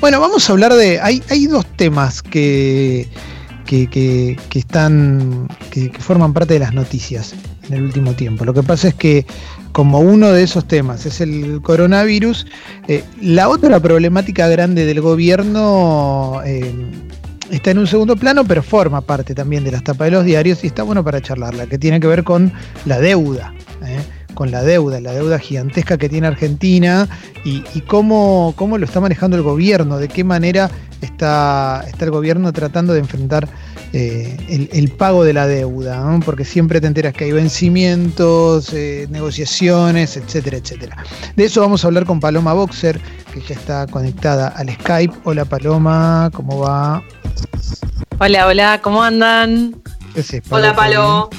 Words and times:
Bueno, 0.00 0.20
vamos 0.20 0.48
a 0.48 0.52
hablar 0.52 0.74
de. 0.74 1.00
Hay, 1.00 1.22
hay 1.30 1.46
dos 1.46 1.66
temas 1.76 2.22
que, 2.22 3.08
que, 3.66 4.36
están. 4.54 5.48
Que, 5.70 5.90
forman 5.98 6.32
parte 6.32 6.54
de 6.54 6.60
las 6.60 6.74
noticias 6.74 7.34
en 7.68 7.74
el 7.74 7.82
último 7.82 8.12
tiempo. 8.14 8.44
Lo 8.44 8.54
que 8.54 8.62
pasa 8.62 8.88
es 8.88 8.94
que, 8.94 9.26
como 9.72 10.00
uno 10.00 10.32
de 10.32 10.42
esos 10.42 10.66
temas 10.66 11.06
es 11.06 11.20
el 11.20 11.60
coronavirus, 11.62 12.46
eh, 12.88 13.04
la 13.20 13.48
otra 13.48 13.80
problemática 13.80 14.48
grande 14.48 14.84
del 14.86 15.00
gobierno. 15.00 16.40
Eh, 16.44 16.74
está 17.50 17.70
en 17.70 17.78
un 17.78 17.86
segundo 17.86 18.16
plano, 18.16 18.44
pero 18.44 18.62
forma 18.62 19.02
parte 19.02 19.34
también 19.34 19.62
de 19.62 19.72
las 19.72 19.84
tapas 19.84 20.06
de 20.06 20.12
los 20.12 20.24
diarios 20.24 20.64
y 20.64 20.68
está 20.68 20.82
bueno 20.82 21.04
para 21.04 21.20
charlarla, 21.20 21.66
que 21.66 21.78
tiene 21.78 22.00
que 22.00 22.06
ver 22.06 22.24
con 22.24 22.52
la 22.86 22.98
deuda. 22.98 23.52
Con 24.34 24.50
la 24.50 24.62
deuda, 24.62 25.00
la 25.00 25.12
deuda 25.12 25.38
gigantesca 25.38 25.98
que 25.98 26.08
tiene 26.08 26.26
Argentina 26.26 27.08
y, 27.44 27.62
cómo, 27.82 28.54
cómo, 28.56 28.78
lo 28.78 28.84
está 28.84 29.00
manejando 29.00 29.36
el 29.36 29.42
gobierno, 29.42 29.98
de 29.98 30.08
qué 30.08 30.24
manera 30.24 30.70
está, 31.00 31.84
está 31.86 32.04
el 32.04 32.10
gobierno 32.10 32.52
tratando 32.52 32.92
de 32.92 33.00
enfrentar 33.00 33.48
eh, 33.92 34.68
el, 34.72 34.90
pago 34.90 35.24
de 35.24 35.32
la 35.32 35.46
deuda, 35.46 36.18
porque 36.24 36.44
siempre 36.44 36.80
te 36.80 36.86
enteras 36.86 37.12
que 37.12 37.24
hay 37.24 37.32
vencimientos, 37.32 38.72
eh, 38.72 39.06
negociaciones, 39.10 40.16
etcétera, 40.16 40.56
etcétera. 40.56 40.96
De 41.36 41.44
eso 41.44 41.60
vamos 41.60 41.84
a 41.84 41.88
hablar 41.88 42.06
con 42.06 42.20
Paloma 42.20 42.52
Boxer, 42.52 43.00
que 43.34 43.40
ya 43.40 43.54
está 43.54 43.86
conectada 43.86 44.48
al 44.48 44.70
Skype. 44.70 45.14
Hola 45.24 45.44
Paloma, 45.44 46.30
¿cómo 46.32 46.60
va? 46.60 47.02
Hola, 48.18 48.46
hola, 48.46 48.80
¿cómo 48.80 49.02
andan? 49.02 49.82
Hola 50.50 50.74
Palo. 50.74 51.30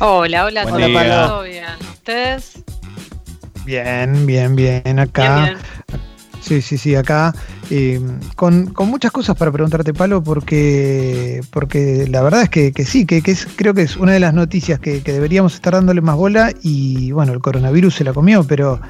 Hola, 0.00 0.44
hola, 0.44 0.64
¿todo 0.64 1.42
bien? 1.42 1.87
¿Ustedes? 2.08 2.64
Bien, 3.66 4.24
bien, 4.24 4.56
bien, 4.56 4.98
acá. 4.98 5.58
Sí, 6.40 6.62
sí, 6.62 6.78
sí, 6.78 6.94
acá. 6.94 7.34
Eh, 7.68 8.00
con, 8.34 8.72
muchas 8.86 9.12
cosas 9.12 9.36
para 9.36 9.52
preguntarte, 9.52 9.92
Palo, 9.92 10.22
porque, 10.22 11.42
porque 11.50 12.06
la 12.08 12.22
verdad 12.22 12.44
es 12.44 12.48
que, 12.48 12.72
sí, 12.86 13.04
que, 13.04 13.20
es, 13.26 13.46
creo 13.56 13.74
que 13.74 13.82
es 13.82 13.98
una 13.98 14.12
de 14.12 14.20
las 14.20 14.32
noticias 14.32 14.80
que, 14.80 15.02
deberíamos 15.02 15.52
estar 15.52 15.74
dándole 15.74 16.00
más 16.00 16.16
bola 16.16 16.50
y 16.62 17.12
bueno, 17.12 17.34
el 17.34 17.40
coronavirus 17.40 17.96
se 17.96 18.04
la 18.04 18.14
comió, 18.14 18.42
pero, 18.42 18.80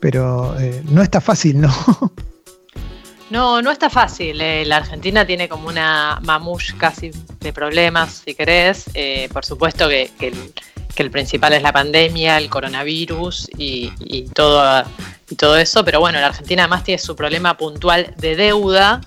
pero 0.00 0.58
eh, 0.58 0.82
no 0.88 1.02
está 1.02 1.20
fácil, 1.20 1.60
¿no? 1.60 1.70
No, 3.30 3.60
no 3.60 3.70
está 3.70 3.90
fácil. 3.90 4.40
Eh, 4.40 4.64
la 4.64 4.76
Argentina 4.76 5.26
tiene 5.26 5.48
como 5.48 5.68
una 5.68 6.18
mamush 6.22 6.74
casi 6.76 7.10
de 7.40 7.52
problemas, 7.52 8.22
si 8.24 8.34
querés. 8.34 8.84
Eh, 8.94 9.28
por 9.32 9.44
supuesto 9.44 9.88
que, 9.88 10.10
el, 10.20 10.52
principal 11.10 11.52
es 11.52 11.62
la 11.62 11.72
pandemia, 11.72 12.38
el 12.38 12.48
coronavirus 12.48 13.48
y, 13.56 14.22
todo, 14.34 14.84
y 15.30 15.36
todo 15.36 15.56
eso. 15.56 15.84
Pero 15.84 16.00
bueno, 16.00 16.20
la 16.20 16.26
Argentina 16.28 16.64
además 16.64 16.84
tiene 16.84 16.98
su 16.98 17.16
problema 17.16 17.56
puntual 17.56 18.14
de 18.16 18.36
deuda 18.36 19.00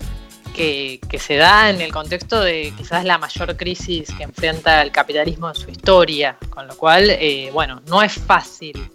que, 0.54 1.00
se 1.18 1.36
da 1.36 1.70
en 1.70 1.80
el 1.80 1.92
contexto 1.92 2.40
de 2.40 2.72
quizás 2.76 3.04
la 3.04 3.18
mayor 3.18 3.56
crisis 3.56 4.08
que 4.16 4.24
enfrenta 4.24 4.82
el 4.82 4.90
capitalismo 4.90 5.48
en 5.48 5.54
su 5.54 5.70
historia. 5.70 6.36
Con 6.50 6.66
lo 6.66 6.76
cual, 6.76 7.10
eh, 7.10 7.50
bueno, 7.52 7.82
no 7.86 8.02
es 8.02 8.14
fácil. 8.14 8.90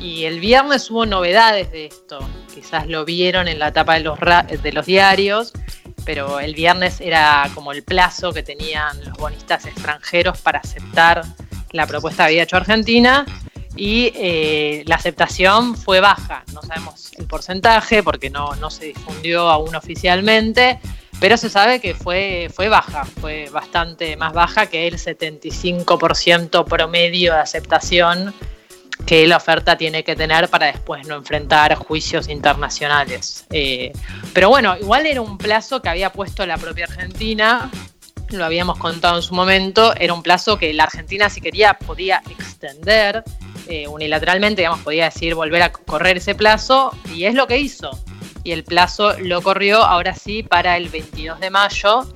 Y 0.00 0.24
el 0.24 0.40
viernes 0.40 0.90
hubo 0.90 1.06
novedades 1.06 1.70
de 1.70 1.86
esto 1.86 2.26
quizás 2.52 2.86
lo 2.86 3.04
vieron 3.04 3.48
en 3.48 3.58
la 3.58 3.72
tapa 3.72 3.94
de 3.94 4.00
los, 4.00 4.18
de 4.20 4.72
los 4.72 4.86
diarios, 4.86 5.52
pero 6.04 6.40
el 6.40 6.54
viernes 6.54 7.00
era 7.00 7.50
como 7.54 7.72
el 7.72 7.82
plazo 7.82 8.32
que 8.32 8.42
tenían 8.42 9.04
los 9.04 9.16
bonistas 9.16 9.66
extranjeros 9.66 10.38
para 10.40 10.60
aceptar 10.60 11.24
la 11.72 11.86
propuesta 11.86 12.26
había 12.26 12.42
hecho 12.42 12.56
Argentina 12.56 13.26
y 13.76 14.12
eh, 14.14 14.82
la 14.86 14.96
aceptación 14.96 15.76
fue 15.76 16.00
baja. 16.00 16.44
No 16.52 16.62
sabemos 16.62 17.10
el 17.16 17.26
porcentaje 17.26 18.02
porque 18.02 18.30
no, 18.30 18.54
no 18.56 18.70
se 18.70 18.86
difundió 18.86 19.48
aún 19.48 19.74
oficialmente, 19.74 20.78
pero 21.20 21.36
se 21.36 21.48
sabe 21.48 21.80
que 21.80 21.94
fue, 21.94 22.50
fue 22.54 22.68
baja, 22.68 23.04
fue 23.04 23.48
bastante 23.50 24.16
más 24.16 24.32
baja 24.32 24.66
que 24.66 24.86
el 24.86 24.98
75% 24.98 26.64
promedio 26.64 27.32
de 27.32 27.40
aceptación 27.40 28.34
que 29.06 29.26
la 29.26 29.36
oferta 29.36 29.76
tiene 29.76 30.04
que 30.04 30.14
tener 30.14 30.48
para 30.48 30.66
después 30.66 31.06
no 31.06 31.16
enfrentar 31.16 31.74
juicios 31.74 32.28
internacionales. 32.28 33.46
Eh, 33.50 33.92
pero 34.32 34.48
bueno, 34.48 34.76
igual 34.80 35.06
era 35.06 35.20
un 35.20 35.38
plazo 35.38 35.82
que 35.82 35.88
había 35.88 36.12
puesto 36.12 36.46
la 36.46 36.56
propia 36.56 36.84
Argentina, 36.84 37.70
lo 38.38 38.44
habíamos 38.44 38.78
contado 38.78 39.16
en 39.16 39.22
su 39.22 39.34
momento, 39.34 39.94
era 39.96 40.14
un 40.14 40.22
plazo 40.22 40.58
que 40.58 40.72
la 40.72 40.84
Argentina 40.84 41.28
si 41.28 41.40
quería 41.40 41.74
podía 41.74 42.22
extender 42.30 43.22
eh, 43.68 43.86
unilateralmente, 43.86 44.62
digamos, 44.62 44.80
podía 44.80 45.04
decir 45.04 45.34
volver 45.34 45.62
a 45.62 45.72
correr 45.72 46.16
ese 46.16 46.34
plazo 46.34 46.96
y 47.14 47.24
es 47.24 47.34
lo 47.34 47.46
que 47.46 47.58
hizo. 47.58 47.90
Y 48.44 48.52
el 48.52 48.64
plazo 48.64 49.18
lo 49.18 49.40
corrió 49.40 49.82
ahora 49.82 50.14
sí 50.14 50.42
para 50.42 50.76
el 50.76 50.88
22 50.88 51.38
de 51.40 51.50
mayo, 51.50 52.06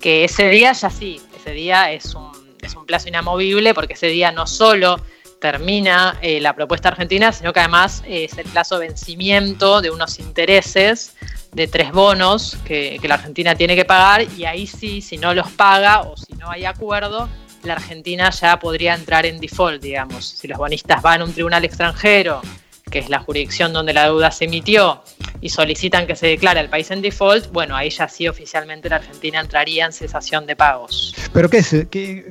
que 0.00 0.24
ese 0.24 0.48
día 0.48 0.72
ya 0.72 0.90
sí, 0.90 1.20
ese 1.36 1.50
día 1.50 1.92
es 1.92 2.14
un, 2.14 2.32
es 2.62 2.74
un 2.74 2.86
plazo 2.86 3.08
inamovible 3.08 3.74
porque 3.74 3.94
ese 3.94 4.06
día 4.06 4.32
no 4.32 4.46
solo 4.46 5.00
termina 5.40 6.18
eh, 6.22 6.40
la 6.40 6.54
propuesta 6.54 6.88
argentina, 6.88 7.30
sino 7.32 7.52
que 7.52 7.60
además 7.60 8.02
es 8.06 8.38
el 8.38 8.46
plazo 8.46 8.78
vencimiento 8.78 9.82
de 9.82 9.90
unos 9.90 10.18
intereses 10.18 11.13
de 11.54 11.68
tres 11.68 11.92
bonos 11.92 12.56
que, 12.64 13.00
la 13.04 13.14
Argentina 13.14 13.54
tiene 13.54 13.76
que 13.76 13.84
pagar 13.84 14.26
y 14.36 14.44
ahí 14.44 14.66
sí, 14.66 15.00
si 15.00 15.16
no 15.18 15.34
los 15.34 15.50
paga 15.52 16.02
o 16.02 16.16
si 16.16 16.34
no 16.34 16.50
hay 16.50 16.64
acuerdo, 16.64 17.28
la 17.62 17.74
Argentina 17.74 18.30
ya 18.30 18.58
podría 18.58 18.94
entrar 18.94 19.24
en 19.26 19.40
default, 19.40 19.82
digamos. 19.82 20.24
Si 20.24 20.48
los 20.48 20.58
bonistas 20.58 21.00
van 21.02 21.22
a 21.22 21.24
un 21.24 21.32
tribunal 21.32 21.64
extranjero, 21.64 22.42
que 22.90 22.98
es 22.98 23.08
la 23.08 23.20
jurisdicción 23.20 23.72
donde 23.72 23.92
la 23.92 24.04
deuda 24.04 24.30
se 24.30 24.44
emitió, 24.44 25.02
y 25.40 25.48
solicitan 25.50 26.06
que 26.06 26.16
se 26.16 26.26
declare 26.26 26.60
el 26.60 26.68
país 26.68 26.90
en 26.90 27.02
default, 27.02 27.52
bueno, 27.52 27.76
ahí 27.76 27.90
ya 27.90 28.08
sí 28.08 28.28
oficialmente 28.28 28.88
la 28.88 28.96
Argentina 28.96 29.40
entraría 29.40 29.86
en 29.86 29.92
cesación 29.92 30.46
de 30.46 30.56
pagos. 30.56 31.14
¿Pero 31.32 31.48
qué 31.48 31.58
es? 31.58 31.86
¿Qué, 31.90 32.24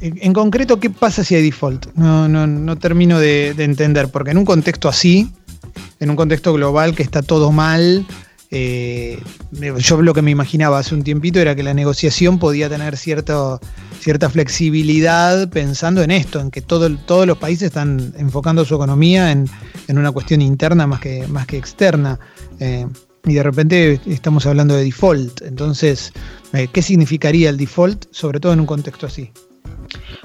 en 0.00 0.32
concreto, 0.32 0.78
¿qué 0.78 0.90
pasa 0.90 1.24
si 1.24 1.34
hay 1.34 1.42
default? 1.42 1.86
No, 1.94 2.28
no, 2.28 2.46
no 2.46 2.76
termino 2.76 3.18
de, 3.18 3.50
entender, 3.58 4.08
porque 4.10 4.30
en 4.30 4.38
un 4.38 4.44
contexto 4.44 4.88
así, 4.88 5.30
en 6.00 6.10
un 6.10 6.16
contexto 6.16 6.52
global 6.52 6.94
que 6.94 7.02
está 7.02 7.22
todo 7.22 7.52
mal, 7.52 8.06
eh, 8.50 9.18
yo 9.78 10.02
lo 10.02 10.14
que 10.14 10.22
me 10.22 10.30
imaginaba 10.30 10.78
hace 10.78 10.94
un 10.94 11.02
tiempito 11.02 11.40
era 11.40 11.54
que 11.54 11.62
la 11.62 11.74
negociación 11.74 12.38
podía 12.38 12.68
tener 12.68 12.96
cierta 12.96 13.60
flexibilidad 14.30 15.48
pensando 15.48 16.02
en 16.02 16.10
esto, 16.10 16.40
en 16.40 16.50
que 16.50 16.62
todo, 16.62 16.94
todos 16.96 17.26
los 17.26 17.38
países 17.38 17.66
están 17.66 18.14
enfocando 18.16 18.64
su 18.64 18.74
economía 18.74 19.32
en, 19.32 19.48
una 19.88 20.12
cuestión 20.12 20.42
interna 20.42 20.86
más 20.86 21.00
que, 21.00 21.26
más 21.28 21.46
que 21.46 21.56
externa. 21.56 22.18
Eh, 22.60 22.86
y 23.24 23.34
de 23.34 23.42
repente 23.42 24.00
estamos 24.06 24.46
hablando 24.46 24.76
de 24.76 24.84
default. 24.84 25.42
Entonces, 25.42 26.12
eh, 26.52 26.68
¿qué 26.72 26.80
significaría 26.80 27.50
el 27.50 27.56
default, 27.56 28.06
sobre 28.12 28.38
todo 28.38 28.52
en 28.52 28.60
un 28.60 28.66
contexto 28.66 29.06
así? 29.06 29.32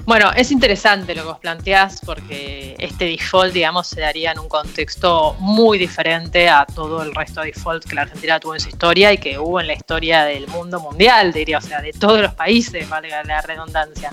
Bueno, 0.04 0.32
es 0.34 0.50
interesante 0.50 1.14
lo 1.14 1.22
que 1.22 1.28
vos 1.28 1.38
planteás 1.38 2.00
porque 2.04 2.74
este 2.78 3.04
default, 3.04 3.52
digamos, 3.52 3.86
se 3.86 4.00
daría 4.00 4.32
en 4.32 4.38
un 4.38 4.48
contexto 4.48 5.36
muy 5.38 5.78
diferente 5.78 6.48
a 6.48 6.66
todo 6.66 7.02
el 7.02 7.14
resto 7.14 7.40
de 7.40 7.48
default 7.48 7.84
que 7.84 7.94
la 7.94 8.02
Argentina 8.02 8.40
tuvo 8.40 8.54
en 8.54 8.60
su 8.60 8.68
historia 8.68 9.12
y 9.12 9.18
que 9.18 9.38
hubo 9.38 9.60
en 9.60 9.68
la 9.68 9.74
historia 9.74 10.24
del 10.24 10.48
mundo 10.48 10.80
mundial, 10.80 11.32
diría, 11.32 11.58
o 11.58 11.60
sea, 11.60 11.80
de 11.80 11.92
todos 11.92 12.20
los 12.20 12.34
países, 12.34 12.88
valga 12.88 13.22
la 13.24 13.40
redundancia. 13.42 14.12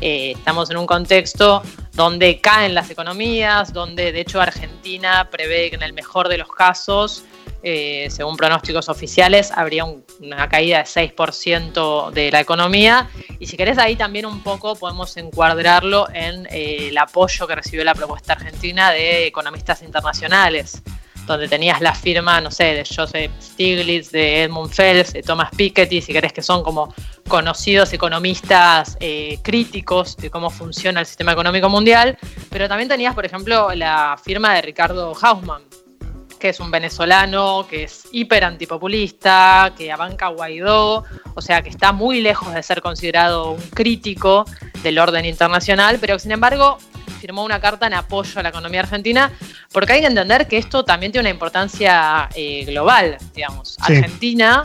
Eh, 0.00 0.32
estamos 0.32 0.70
en 0.70 0.76
un 0.76 0.86
contexto 0.86 1.62
donde 1.92 2.40
caen 2.40 2.74
las 2.74 2.90
economías, 2.90 3.72
donde 3.72 4.12
de 4.12 4.20
hecho 4.20 4.40
Argentina 4.40 5.28
prevé 5.30 5.70
que 5.70 5.76
en 5.76 5.82
el 5.82 5.94
mejor 5.94 6.28
de 6.28 6.38
los 6.38 6.48
casos 6.48 7.24
eh, 7.62 8.08
según 8.10 8.36
pronósticos 8.36 8.88
oficiales, 8.88 9.50
habría 9.50 9.84
una 9.84 10.48
caída 10.48 10.78
de 10.78 10.84
6% 10.84 12.10
de 12.10 12.30
la 12.30 12.40
economía. 12.40 13.08
Y 13.38 13.46
si 13.46 13.56
querés, 13.56 13.78
ahí 13.78 13.96
también 13.96 14.26
un 14.26 14.42
poco 14.42 14.76
podemos 14.76 15.16
encuadrarlo 15.16 16.08
en 16.12 16.46
eh, 16.50 16.88
el 16.88 16.98
apoyo 16.98 17.46
que 17.46 17.54
recibió 17.54 17.84
la 17.84 17.94
propuesta 17.94 18.34
argentina 18.34 18.90
de 18.90 19.26
economistas 19.26 19.82
internacionales 19.82 20.82
donde 21.26 21.48
tenías 21.48 21.80
la 21.80 21.94
firma, 21.94 22.40
no 22.40 22.50
sé, 22.50 22.64
de 22.64 22.84
Joseph 22.84 23.32
Stiglitz, 23.40 24.10
de 24.10 24.44
Edmund 24.44 24.70
Fels, 24.70 25.12
de 25.12 25.22
Thomas 25.22 25.50
Piketty, 25.56 26.00
si 26.00 26.12
querés 26.12 26.32
que 26.32 26.42
son 26.42 26.62
como 26.62 26.94
conocidos 27.28 27.92
economistas 27.92 28.96
eh, 29.00 29.38
críticos 29.42 30.16
de 30.16 30.30
cómo 30.30 30.50
funciona 30.50 31.00
el 31.00 31.06
sistema 31.06 31.32
económico 31.32 31.68
mundial, 31.68 32.16
pero 32.48 32.68
también 32.68 32.88
tenías, 32.88 33.14
por 33.14 33.26
ejemplo, 33.26 33.74
la 33.74 34.16
firma 34.22 34.54
de 34.54 34.62
Ricardo 34.62 35.12
Hausmann, 35.20 35.62
que 36.38 36.50
es 36.50 36.60
un 36.60 36.70
venezolano 36.70 37.66
que 37.68 37.84
es 37.84 38.08
hiper 38.12 38.44
antipopulista, 38.44 39.72
que 39.76 39.90
abanca 39.90 40.26
a 40.26 40.30
Guaidó, 40.30 41.04
o 41.34 41.40
sea 41.40 41.62
que 41.62 41.68
está 41.68 41.92
muy 41.92 42.20
lejos 42.20 42.52
de 42.54 42.62
ser 42.62 42.80
considerado 42.80 43.52
un 43.52 43.62
crítico 43.70 44.44
del 44.82 44.98
orden 44.98 45.24
internacional, 45.24 45.98
pero 46.00 46.18
sin 46.18 46.32
embargo 46.32 46.78
firmó 47.20 47.44
una 47.44 47.60
carta 47.60 47.86
en 47.86 47.94
apoyo 47.94 48.38
a 48.38 48.42
la 48.42 48.50
economía 48.50 48.80
argentina, 48.80 49.32
porque 49.72 49.94
hay 49.94 50.00
que 50.00 50.06
entender 50.06 50.46
que 50.46 50.58
esto 50.58 50.84
también 50.84 51.12
tiene 51.12 51.28
una 51.28 51.34
importancia 51.34 52.28
eh, 52.34 52.64
global, 52.64 53.16
digamos. 53.34 53.76
Argentina, 53.80 54.64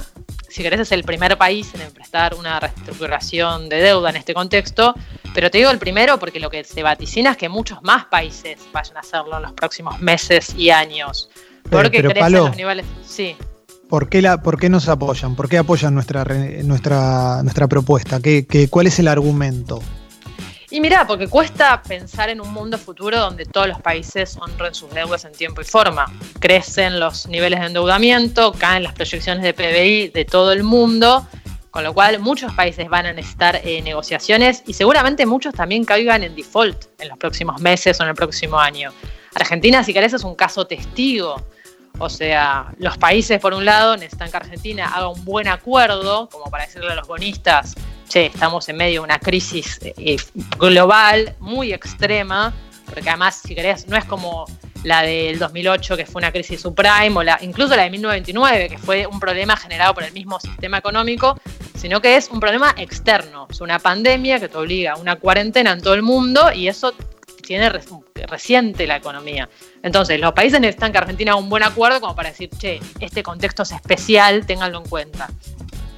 si 0.49 0.61
querés, 0.61 0.81
es 0.81 0.91
el 0.91 1.03
primer 1.03 1.37
país 1.37 1.73
en 1.73 1.91
prestar 1.91 2.35
una 2.35 2.59
reestructuración 2.59 3.69
de 3.69 3.77
deuda 3.77 4.09
en 4.09 4.17
este 4.17 4.33
contexto, 4.33 4.93
pero 5.33 5.49
te 5.49 5.59
digo 5.59 5.71
el 5.71 5.79
primero 5.79 6.19
porque 6.19 6.39
lo 6.39 6.49
que 6.49 6.63
se 6.63 6.83
vaticina 6.83 7.31
es 7.31 7.37
que 7.37 7.47
muchos 7.47 7.81
más 7.83 8.05
países 8.05 8.59
vayan 8.73 8.97
a 8.97 8.99
hacerlo 8.99 9.37
en 9.37 9.43
los 9.43 9.53
próximos 9.53 9.99
meses 9.99 10.53
y 10.55 10.69
años. 10.69 11.29
Porque 11.71 12.01
pero, 12.01 12.09
crecen 12.11 12.33
los 12.33 12.55
niveles. 12.57 12.85
Sí. 13.05 13.35
¿Por 13.89 14.09
qué, 14.09 14.21
la, 14.21 14.41
¿Por 14.41 14.59
qué 14.59 14.69
nos 14.69 14.87
apoyan? 14.87 15.35
¿Por 15.35 15.49
qué 15.49 15.57
apoyan 15.57 15.93
nuestra, 15.93 16.23
nuestra, 16.63 17.41
nuestra 17.43 17.67
propuesta? 17.67 18.19
¿Qué, 18.21 18.45
qué, 18.45 18.67
cuál 18.69 18.87
es 18.87 18.99
el 18.99 19.07
argumento? 19.07 19.81
Y 20.69 20.79
mira, 20.79 21.05
porque 21.05 21.27
cuesta 21.27 21.81
pensar 21.81 22.29
en 22.29 22.39
un 22.39 22.53
mundo 22.53 22.77
futuro 22.77 23.19
donde 23.19 23.45
todos 23.45 23.67
los 23.67 23.81
países 23.81 24.37
honren 24.39 24.73
sus 24.73 24.89
deudas 24.93 25.25
en 25.25 25.33
tiempo 25.33 25.59
y 25.59 25.65
forma. 25.65 26.05
Crecen 26.39 26.97
los 26.97 27.27
niveles 27.27 27.59
de 27.59 27.65
endeudamiento, 27.65 28.53
caen 28.53 28.83
las 28.83 28.93
proyecciones 28.93 29.43
de 29.43 29.53
PBI 29.53 30.07
de 30.09 30.23
todo 30.23 30.53
el 30.53 30.63
mundo, 30.63 31.27
con 31.71 31.83
lo 31.83 31.93
cual 31.93 32.19
muchos 32.19 32.53
países 32.53 32.87
van 32.87 33.05
a 33.05 33.13
necesitar 33.13 33.59
eh, 33.65 33.81
negociaciones 33.81 34.63
y 34.65 34.71
seguramente 34.71 35.25
muchos 35.25 35.53
también 35.53 35.83
caigan 35.83 36.23
en 36.23 36.35
default 36.35 36.85
en 36.99 37.09
los 37.09 37.17
próximos 37.17 37.59
meses 37.59 37.99
o 37.99 38.03
en 38.03 38.09
el 38.09 38.15
próximo 38.15 38.57
año. 38.57 38.93
Argentina, 39.35 39.83
si 39.83 39.93
querés, 39.93 40.13
es 40.13 40.23
un 40.23 40.35
caso 40.35 40.65
testigo. 40.65 41.35
O 42.01 42.09
sea, 42.09 42.73
los 42.79 42.97
países, 42.97 43.39
por 43.39 43.53
un 43.53 43.63
lado, 43.63 43.95
necesitan 43.95 44.31
que 44.31 44.37
Argentina 44.37 44.87
haga 44.91 45.07
un 45.07 45.23
buen 45.23 45.47
acuerdo, 45.47 46.27
como 46.29 46.45
para 46.49 46.65
decirle 46.65 46.91
a 46.91 46.95
los 46.95 47.07
bonistas, 47.07 47.75
che, 48.09 48.25
estamos 48.25 48.67
en 48.69 48.77
medio 48.77 49.01
de 49.01 49.05
una 49.05 49.19
crisis 49.19 49.79
eh, 49.83 50.17
global 50.57 51.35
muy 51.39 51.71
extrema, 51.73 52.53
porque 52.85 53.07
además, 53.07 53.39
si 53.45 53.53
querés, 53.53 53.87
no 53.87 53.95
es 53.95 54.05
como 54.05 54.47
la 54.83 55.03
del 55.03 55.37
2008, 55.37 55.95
que 55.95 56.07
fue 56.07 56.21
una 56.21 56.31
crisis 56.31 56.61
subprime, 56.61 57.15
o 57.15 57.21
la, 57.21 57.37
incluso 57.41 57.75
la 57.75 57.83
de 57.83 57.91
1929, 57.91 58.69
que 58.69 58.77
fue 58.79 59.05
un 59.05 59.19
problema 59.19 59.55
generado 59.55 59.93
por 59.93 60.03
el 60.03 60.11
mismo 60.11 60.39
sistema 60.39 60.79
económico, 60.79 61.39
sino 61.75 62.01
que 62.01 62.15
es 62.15 62.29
un 62.31 62.39
problema 62.39 62.73
externo, 62.77 63.47
es 63.47 63.61
una 63.61 63.77
pandemia 63.77 64.39
que 64.39 64.49
te 64.49 64.57
obliga 64.57 64.93
a 64.93 64.95
una 64.95 65.17
cuarentena 65.17 65.71
en 65.71 65.81
todo 65.81 65.93
el 65.93 66.01
mundo 66.01 66.51
y 66.51 66.67
eso 66.67 66.95
tiene 67.45 67.69
reciente 68.27 68.87
la 68.87 68.97
economía. 68.97 69.49
Entonces, 69.83 70.19
los 70.19 70.33
países 70.33 70.59
necesitan 70.59 70.91
que 70.91 70.97
Argentina 70.97 71.31
haga 71.31 71.41
un 71.41 71.49
buen 71.49 71.63
acuerdo 71.63 72.01
como 72.01 72.15
para 72.15 72.29
decir, 72.29 72.49
che, 72.57 72.79
este 72.99 73.23
contexto 73.23 73.63
es 73.63 73.71
especial, 73.71 74.45
ténganlo 74.45 74.79
en 74.79 74.89
cuenta. 74.89 75.29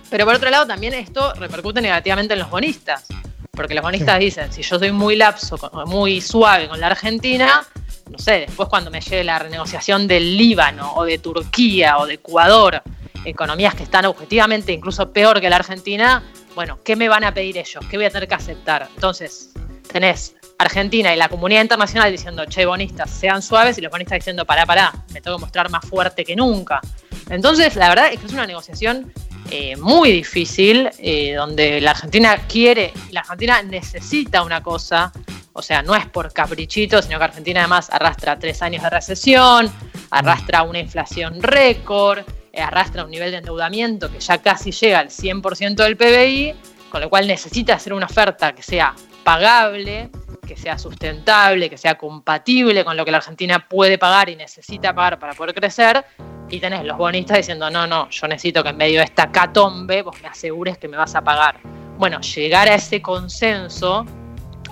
Pero 0.10 0.26
por 0.26 0.36
otro 0.36 0.50
lado, 0.50 0.68
también 0.68 0.94
esto 0.94 1.34
repercute 1.34 1.82
negativamente 1.82 2.34
en 2.34 2.40
los 2.40 2.50
bonistas, 2.50 3.06
porque 3.52 3.74
los 3.74 3.84
bonistas 3.84 4.20
dicen, 4.20 4.52
si 4.52 4.62
yo 4.62 4.78
soy 4.78 4.92
muy 4.92 5.16
lapso, 5.16 5.58
muy 5.88 6.22
suave 6.22 6.68
con 6.68 6.80
la 6.80 6.88
Argentina, 6.88 7.66
no 8.10 8.20
sé, 8.20 8.46
después 8.48 8.70
cuando 8.70 8.92
me 8.92 9.02
llegue 9.02 9.24
la 9.24 9.40
renegociación 9.40 10.08
del 10.08 10.38
Líbano 10.38 10.94
o 10.94 11.04
de 11.04 11.18
Turquía 11.18 11.98
o 11.98 12.06
de 12.06 12.16
Ecuador, 12.16 12.84
economías 13.26 13.74
que 13.76 13.84
están 13.84 14.06
objetivamente 14.06 14.72
incluso 14.72 15.12
peor 15.12 15.42
que 15.42 15.50
la 15.50 15.56
Argentina, 15.56 16.24
bueno, 16.56 16.80
¿qué 16.84 16.96
me 16.96 17.10
van 17.10 17.24
a 17.24 17.34
pedir 17.34 17.58
ellos? 17.58 17.84
¿Qué 17.90 17.98
voy 17.98 18.06
a 18.06 18.10
tener 18.10 18.28
que 18.28 18.36
aceptar? 18.36 18.88
Entonces, 18.94 19.54
tenés 19.92 20.36
Argentina 20.64 21.14
y 21.14 21.18
la 21.18 21.30
comunidad 21.30 21.62
internacional 21.62 22.12
diciendo, 22.12 22.46
che, 22.46 22.66
bonistas, 22.66 23.10
sean 23.10 23.42
suaves, 23.42 23.78
y 23.78 23.82
los 23.82 23.92
bonistas 23.92 24.18
diciendo, 24.18 24.46
pará, 24.46 24.66
pará, 24.66 24.94
me 25.14 25.22
tengo 25.22 25.38
que 25.38 25.42
mostrar 25.42 25.70
más 25.70 25.86
fuerte 25.86 26.24
que 26.24 26.36
nunca. 26.36 26.82
Entonces, 27.30 27.76
la 27.76 27.90
verdad 27.90 28.12
es 28.12 28.20
que 28.20 28.26
es 28.26 28.34
una 28.34 28.46
negociación 28.46 29.14
eh, 29.52 29.76
muy 29.76 30.12
difícil, 30.12 30.90
eh, 30.98 31.36
donde 31.36 31.80
la 31.82 31.92
Argentina 31.92 32.38
quiere, 32.48 32.92
la 33.12 33.22
Argentina 33.22 33.62
necesita 33.62 34.42
una 34.44 34.64
cosa, 34.64 35.12
o 35.54 35.62
sea, 35.62 35.82
no 35.82 35.96
es 35.96 36.08
por 36.08 36.34
caprichito, 36.34 37.02
sino 37.02 37.18
que 37.18 37.24
Argentina 37.26 37.60
además 37.60 37.90
arrastra 37.92 38.40
tres 38.40 38.62
años 38.62 38.84
de 38.84 38.90
recesión, 38.90 39.72
arrastra 40.10 40.64
una 40.64 40.80
inflación 40.80 41.42
récord, 41.42 42.20
eh, 42.52 42.62
arrastra 42.62 43.04
un 43.04 43.12
nivel 43.12 43.32
de 43.32 43.38
endeudamiento 43.38 44.12
que 44.12 44.20
ya 44.20 44.40
casi 44.40 44.72
llega 44.72 45.00
al 45.00 45.10
100% 45.10 45.76
del 45.84 45.98
PBI, 45.98 46.54
con 46.90 47.02
lo 47.02 47.10
cual 47.10 47.28
necesita 47.28 47.76
hacer 47.76 47.94
una 47.94 48.06
oferta 48.06 48.54
que 48.54 48.64
sea 48.64 48.96
pagable, 49.24 50.10
que 50.44 50.58
sea 50.58 50.78
sustentable, 50.78 51.70
que 51.70 51.78
sea 51.78 51.96
compatible 51.96 52.84
con 52.84 52.98
lo 52.98 53.06
que 53.06 53.12
la 53.12 53.18
Argentina 53.18 53.68
puede 53.68 53.98
pagar 53.98 54.30
y 54.30 54.36
necesita 54.36 54.94
pagar 54.94 55.20
para 55.20 55.34
poder 55.34 55.54
crecer. 55.56 56.04
Y 56.50 56.60
tenés 56.60 56.84
los 56.84 56.98
bonistas 56.98 57.38
diciendo, 57.38 57.70
no, 57.70 57.88
no, 57.88 58.10
yo 58.10 58.28
necesito 58.28 58.64
que 58.64 58.70
en 58.70 58.78
medio 58.78 59.00
de 59.00 59.06
esta 59.06 59.32
catombe 59.32 60.02
vos 60.02 60.16
me 60.22 60.28
asegures 60.28 60.78
que 60.78 60.88
me 60.88 60.98
vas 60.98 61.16
a 61.16 61.24
pagar. 61.24 61.60
Bueno, 61.98 62.20
llegar 62.22 62.68
a 62.68 62.76
ese 62.76 63.02
consenso 63.02 64.06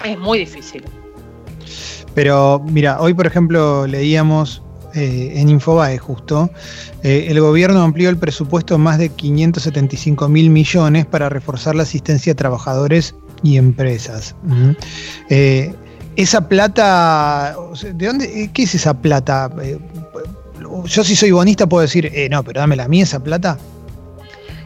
es 0.04 0.18
muy 0.18 0.40
difícil. 0.40 0.84
Pero 2.14 2.62
mira, 2.66 3.00
hoy 3.00 3.14
por 3.14 3.26
ejemplo 3.26 3.88
leíamos 3.88 4.62
eh, 4.94 5.34
en 5.36 5.48
Infobae 5.48 5.98
justo, 5.98 6.50
eh, 7.04 7.28
el 7.30 7.40
gobierno 7.40 7.82
amplió 7.82 8.10
el 8.10 8.18
presupuesto 8.18 8.78
más 8.78 8.98
de 8.98 9.08
575 9.10 10.28
mil 10.28 10.50
millones 10.50 11.06
para 11.06 11.30
reforzar 11.30 11.76
la 11.76 11.84
asistencia 11.84 12.34
a 12.34 12.36
trabajadores 12.36 13.16
y 13.44 13.58
empresas. 13.58 14.36
Eh, 15.30 15.74
esa 16.16 16.48
plata, 16.48 17.56
¿de 17.94 18.08
dónde? 18.08 18.50
¿Qué 18.54 18.64
es 18.64 18.76
esa 18.76 18.94
plata? 18.94 19.50
Eh, 19.62 19.80
yo 20.86 21.04
si 21.04 21.16
soy 21.16 21.32
bonista 21.32 21.68
puedo 21.68 21.82
decir, 21.82 22.12
eh, 22.14 22.30
no, 22.30 22.44
pero 22.44 22.60
dame 22.60 22.76
la 22.76 22.88
mía 22.88 23.04
esa 23.04 23.22
plata. 23.22 23.58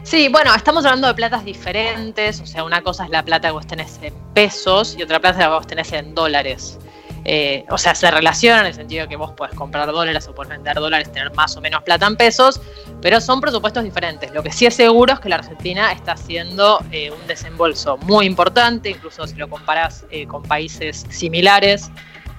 Sí, 0.02 0.28
bueno, 0.28 0.54
estamos 0.54 0.84
hablando 0.84 1.08
de 1.08 1.14
platas 1.14 1.44
diferentes, 1.44 2.40
o 2.40 2.46
sea, 2.46 2.62
una 2.62 2.80
cosa 2.80 3.04
es 3.04 3.10
la 3.10 3.24
plata 3.24 3.48
que 3.48 3.52
vos 3.52 3.66
tenés 3.66 3.98
en 4.02 4.14
pesos 4.34 4.94
y 4.96 5.02
otra 5.02 5.20
plata 5.20 5.40
que 5.40 5.48
vos 5.48 5.66
tenés 5.66 5.92
en 5.92 6.14
dólares. 6.14 6.78
Eh, 7.28 7.64
o 7.70 7.76
sea, 7.76 7.92
se 7.96 8.08
relacionan 8.08 8.60
en 8.60 8.66
el 8.66 8.74
sentido 8.74 9.08
que 9.08 9.16
vos 9.16 9.32
puedes 9.36 9.52
comprar 9.56 9.90
dólares 9.90 10.28
o 10.28 10.34
puedes 10.34 10.48
vender 10.48 10.76
dólares, 10.76 11.10
tener 11.10 11.34
más 11.34 11.56
o 11.56 11.60
menos 11.60 11.82
plata 11.82 12.06
en 12.06 12.14
pesos, 12.14 12.60
pero 13.02 13.20
son 13.20 13.40
presupuestos 13.40 13.82
diferentes. 13.82 14.32
Lo 14.32 14.44
que 14.44 14.52
sí 14.52 14.64
es 14.64 14.76
seguro 14.76 15.14
es 15.14 15.18
que 15.18 15.28
la 15.28 15.36
Argentina 15.36 15.90
está 15.90 16.12
haciendo 16.12 16.78
eh, 16.92 17.10
un 17.10 17.26
desembolso 17.26 17.96
muy 17.96 18.26
importante, 18.26 18.90
incluso 18.90 19.26
si 19.26 19.34
lo 19.34 19.48
comparas 19.48 20.06
eh, 20.10 20.28
con 20.28 20.44
países 20.44 21.04
similares 21.10 21.90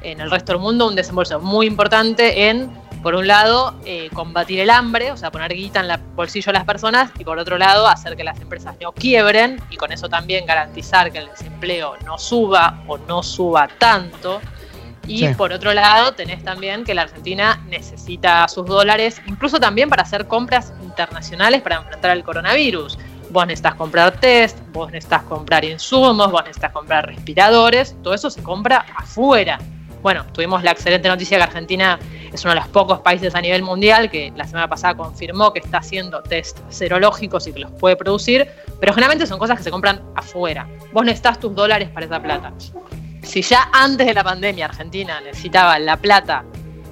en 0.04 0.22
el 0.22 0.32
resto 0.32 0.54
del 0.54 0.62
mundo, 0.62 0.88
un 0.88 0.96
desembolso 0.96 1.42
muy 1.42 1.68
importante 1.68 2.48
en, 2.48 2.72
por 3.04 3.14
un 3.14 3.28
lado, 3.28 3.76
combatir 4.14 4.60
el 4.60 4.70
hambre, 4.70 5.12
o 5.12 5.18
sea, 5.18 5.32
poner 5.32 5.54
guita 5.54 5.82
en 5.82 5.92
el 5.92 5.98
bolsillo 6.16 6.52
de 6.52 6.60
las 6.60 6.66
personas, 6.66 7.12
y 7.20 7.26
por 7.26 7.40
otro 7.40 7.58
lado, 7.58 7.88
hacer 7.88 8.16
que 8.16 8.24
las 8.24 8.40
empresas 8.40 8.76
no 8.80 8.92
quiebren 8.92 9.62
y 9.70 9.76
con 9.76 9.92
eso 9.92 10.08
también 10.08 10.46
garantizar 10.46 11.12
que 11.12 11.18
el 11.18 11.28
desempleo 11.28 11.96
no 12.06 12.18
suba 12.18 12.84
o 12.88 12.98
no 12.98 13.22
suba 13.22 13.68
tanto. 13.80 14.40
Y 15.08 15.28
por 15.36 15.54
otro 15.54 15.74
lado, 15.74 16.14
tenés 16.14 16.44
también 16.44 16.84
que 16.84 16.94
la 16.94 17.04
Argentina 17.04 17.64
necesita 17.70 18.48
sus 18.48 18.66
dólares, 18.66 19.22
incluso 19.26 19.60
también 19.60 19.90
para 19.90 20.04
hacer 20.04 20.28
compras 20.28 20.74
internacionales 20.84 21.62
para 21.62 21.78
enfrentar 21.78 22.12
el 22.12 22.24
coronavirus. 22.24 22.98
Vos 23.30 23.48
necesitas 23.48 23.76
comprar 23.76 24.20
test, 24.20 24.58
vos 24.72 24.92
necesitas 24.92 25.24
comprar 25.24 25.64
insumos, 25.66 26.32
vos 26.32 26.42
necesitas 26.44 26.72
comprar 26.72 27.08
respiradores, 27.08 27.96
todo 28.04 28.14
eso 28.14 28.30
se 28.30 28.44
compra 28.44 28.86
afuera. 28.96 29.60
Bueno, 30.02 30.26
tuvimos 30.32 30.64
la 30.64 30.72
excelente 30.72 31.10
noticia 31.10 31.38
que 31.38 31.44
Argentina 31.44 32.00
es 32.32 32.44
uno 32.44 32.54
de 32.54 32.60
los 32.60 32.70
pocos 32.70 33.00
países 33.00 33.34
a 33.36 33.42
nivel 33.42 33.64
mundial 33.64 34.10
que 34.10 34.32
la 34.36 34.46
semana 34.46 34.68
pasada 34.68 34.96
confirmó 34.96 35.52
que 35.52 35.60
está 35.60 35.80
haciendo 35.80 36.22
test 36.22 36.60
serológicos 36.70 37.48
y 37.48 37.54
que 37.54 37.60
los 37.60 37.72
puede 37.72 37.96
producir, 37.96 38.48
pero 38.80 38.94
generalmente 38.94 39.26
son 39.26 39.40
cosas 39.40 39.58
que 39.58 39.64
se 39.64 39.72
compran 39.72 40.02
afuera. 40.16 40.68
Vos 40.94 41.04
necesitas 41.04 41.40
tus 41.40 41.54
dólares 41.56 41.90
para 41.90 42.06
esa 42.06 42.22
plata 42.22 42.54
si 43.28 43.42
ya 43.42 43.70
antes 43.74 44.08
de 44.08 44.14
la 44.14 44.24
pandemia 44.24 44.66
Argentina 44.66 45.20
necesitaba 45.22 45.78
la 45.80 45.98
plata 45.98 46.46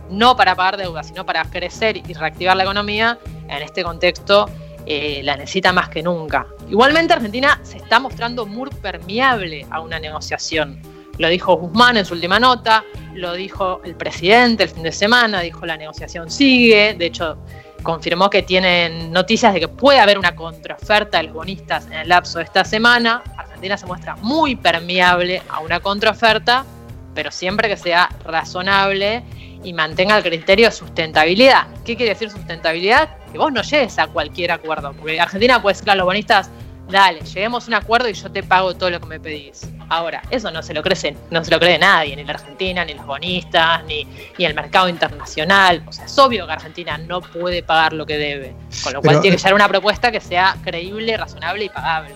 no 0.10 0.36
para 0.36 0.56
pagar 0.56 0.78
deudas, 0.78 1.08
sino 1.08 1.26
para 1.26 1.44
crecer 1.46 1.98
y 1.98 2.14
reactivar 2.14 2.56
la 2.56 2.64
economía, 2.64 3.18
en 3.48 3.62
este 3.64 3.84
contexto 3.84 4.50
eh, 4.86 5.22
la 5.24 5.36
necesita 5.36 5.74
más 5.74 5.90
que 5.90 6.04
nunca. 6.04 6.46
Igualmente 6.70 7.14
Argentina 7.14 7.60
se 7.64 7.78
está 7.78 8.00
mostrando 8.00 8.46
muy 8.46 8.70
permeable 8.70 9.66
a 9.72 9.82
una 9.82 10.00
negociación. 10.00 10.80
Lo 11.18 11.30
dijo 11.30 11.56
Guzmán 11.56 11.98
en 11.98 12.06
su 12.06 12.14
última 12.14 12.40
nota, 12.40 12.84
lo 13.14 13.34
dijo 13.34 13.82
el 13.84 13.96
presidente 13.96 14.64
el 14.64 14.70
fin 14.70 14.84
de 14.84 14.92
semana, 14.92 15.40
dijo 15.42 15.66
la 15.66 15.78
negociación 15.78 16.30
sigue, 16.30 16.94
de 16.94 17.06
hecho 17.06 17.38
confirmó 17.86 18.30
que 18.30 18.42
tienen 18.42 19.14
noticias 19.14 19.54
de 19.54 19.62
que 19.62 19.68
puede 19.70 20.00
haber 20.00 20.20
una 20.20 20.36
contraoferta 20.36 21.20
de 21.20 21.26
los 21.26 21.34
bonistas 21.34 21.86
en 21.86 21.94
el 21.94 22.10
lapso 22.10 22.40
de 22.40 22.44
esta 22.44 22.66
semana. 22.66 23.24
Argentina 23.38 23.78
se 23.78 23.86
muestra 23.86 24.18
muy 24.18 24.58
permeable 24.58 25.42
a 25.48 25.60
una 25.60 25.80
contraoferta, 25.80 26.66
pero 27.14 27.32
siempre 27.32 27.70
que 27.70 27.78
sea 27.78 28.10
razonable 28.26 29.24
y 29.64 29.72
mantenga 29.72 30.18
el 30.18 30.24
criterio 30.24 30.66
de 30.66 30.72
sustentabilidad. 30.72 31.68
¿Qué 31.86 31.96
quiere 31.96 32.14
decir 32.14 32.30
sustentabilidad? 32.30 33.10
Que 33.32 33.38
vos 33.38 33.54
no 33.54 33.62
llegues 33.62 33.98
a 34.00 34.08
cualquier 34.08 34.52
acuerdo, 34.52 34.92
porque 34.94 35.22
Argentina 35.22 35.62
puede 35.62 35.76
ser, 35.76 35.86
claro, 35.86 36.00
los 36.00 36.06
bonistas 36.08 36.50
dale, 36.90 37.22
lleguemos 37.22 37.66
a 37.66 37.68
un 37.68 37.74
acuerdo 37.76 38.10
y 38.10 38.14
yo 38.14 38.32
te 38.32 38.44
pago 38.44 38.76
todo 38.76 38.90
lo 38.90 39.00
que 39.00 39.06
me 39.08 39.20
pedís. 39.20 39.68
Ahora, 39.90 40.22
eso 40.30 40.52
no 40.52 40.64
se 40.64 40.74
lo 40.74 40.82
cree, 40.82 41.16
no 41.30 41.44
se 41.44 41.52
lo 41.52 41.60
cree 41.60 41.78
nadie, 41.78 42.16
ni 42.16 42.24
la 42.24 42.34
Argentina, 42.34 42.84
ni 42.86 42.94
los 42.94 43.06
bonistas, 43.06 43.84
ni, 43.86 44.08
ni, 44.38 44.46
el 44.46 44.54
mercado 44.54 44.90
internacional. 44.90 45.84
O 45.88 45.92
sea, 45.92 46.06
es 46.06 46.18
obvio 46.18 46.46
que 46.48 46.54
Argentina 46.54 46.98
no 46.98 47.22
puede 47.22 47.64
pagar 47.64 47.94
lo 47.94 48.06
que 48.06 48.18
debe. 48.18 48.56
Con 48.84 48.94
lo 48.94 49.02
cual 49.02 49.22
tiene 49.22 49.38
que 49.38 49.42
ser 49.42 49.54
una 49.54 49.68
propuesta 49.68 50.12
que 50.12 50.22
sea 50.22 50.56
creíble, 50.64 51.18
razonable 51.18 51.66
y 51.66 51.70
pagable. 51.70 52.16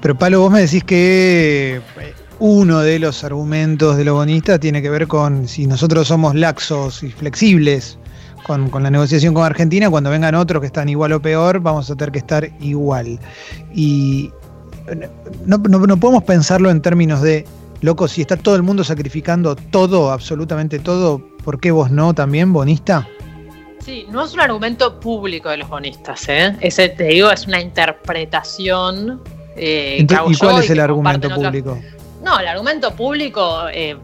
Pero 0.00 0.16
Palo, 0.16 0.40
vos 0.40 0.50
me 0.50 0.60
decís 0.60 0.84
que 0.84 1.80
eh, 1.98 2.14
uno 2.38 2.80
de 2.80 2.98
los 2.98 3.24
argumentos 3.24 3.96
de 3.96 4.04
los 4.04 4.14
bonistas 4.14 4.60
tiene 4.60 4.82
que 4.82 4.90
ver 4.90 5.06
con 5.06 5.48
si 5.48 5.66
nosotros 5.66 6.08
somos 6.08 6.34
laxos 6.34 7.02
y 7.02 7.10
flexibles 7.10 7.98
con, 8.46 8.82
la 8.82 8.90
negociación 8.90 9.34
con 9.34 9.44
Argentina, 9.44 9.90
cuando 9.90 10.08
vengan 10.08 10.36
otros 10.36 10.60
que 10.60 10.66
están 10.66 10.88
igual 10.88 11.12
o 11.12 11.20
peor, 11.20 11.58
vamos 11.58 11.90
a 11.90 11.96
tener 11.96 12.12
que 12.12 12.18
estar 12.18 12.48
igual. 12.60 13.18
Y 13.74 14.30
no, 15.44 15.60
podemos 15.60 16.22
pensarlo 16.22 16.70
en 16.70 16.80
términos 16.80 17.22
de, 17.22 17.44
loco, 17.80 18.06
si 18.06 18.20
está 18.20 18.36
todo 18.36 18.54
el 18.54 18.62
mundo 18.62 18.84
sacrificando 18.84 19.56
todo, 19.56 20.12
absolutamente 20.12 20.78
todo, 20.78 21.20
¿por 21.42 21.58
qué 21.58 21.72
vos 21.72 21.90
no 21.90 22.14
también, 22.14 22.52
bonista? 22.52 23.08
Sí, 23.80 24.06
no 24.10 24.24
es 24.24 24.34
un 24.34 24.40
argumento 24.40 25.00
público 25.00 25.48
de 25.48 25.56
los 25.56 25.68
bonistas, 25.68 26.28
¿eh? 26.28 26.56
Ese, 26.60 26.88
te 26.90 27.04
digo, 27.04 27.30
es 27.30 27.46
una 27.48 27.60
interpretación. 27.60 29.22
Eh, 29.56 30.06
¿Y 30.28 30.36
cuál 30.36 30.62
es 30.62 30.70
el 30.70 30.80
argumento 30.80 31.28
público? 31.34 31.78
No, 32.22 32.38
el 32.38 32.46
argumento 32.46 32.94
público, 32.94 33.68
eh, 33.72 33.96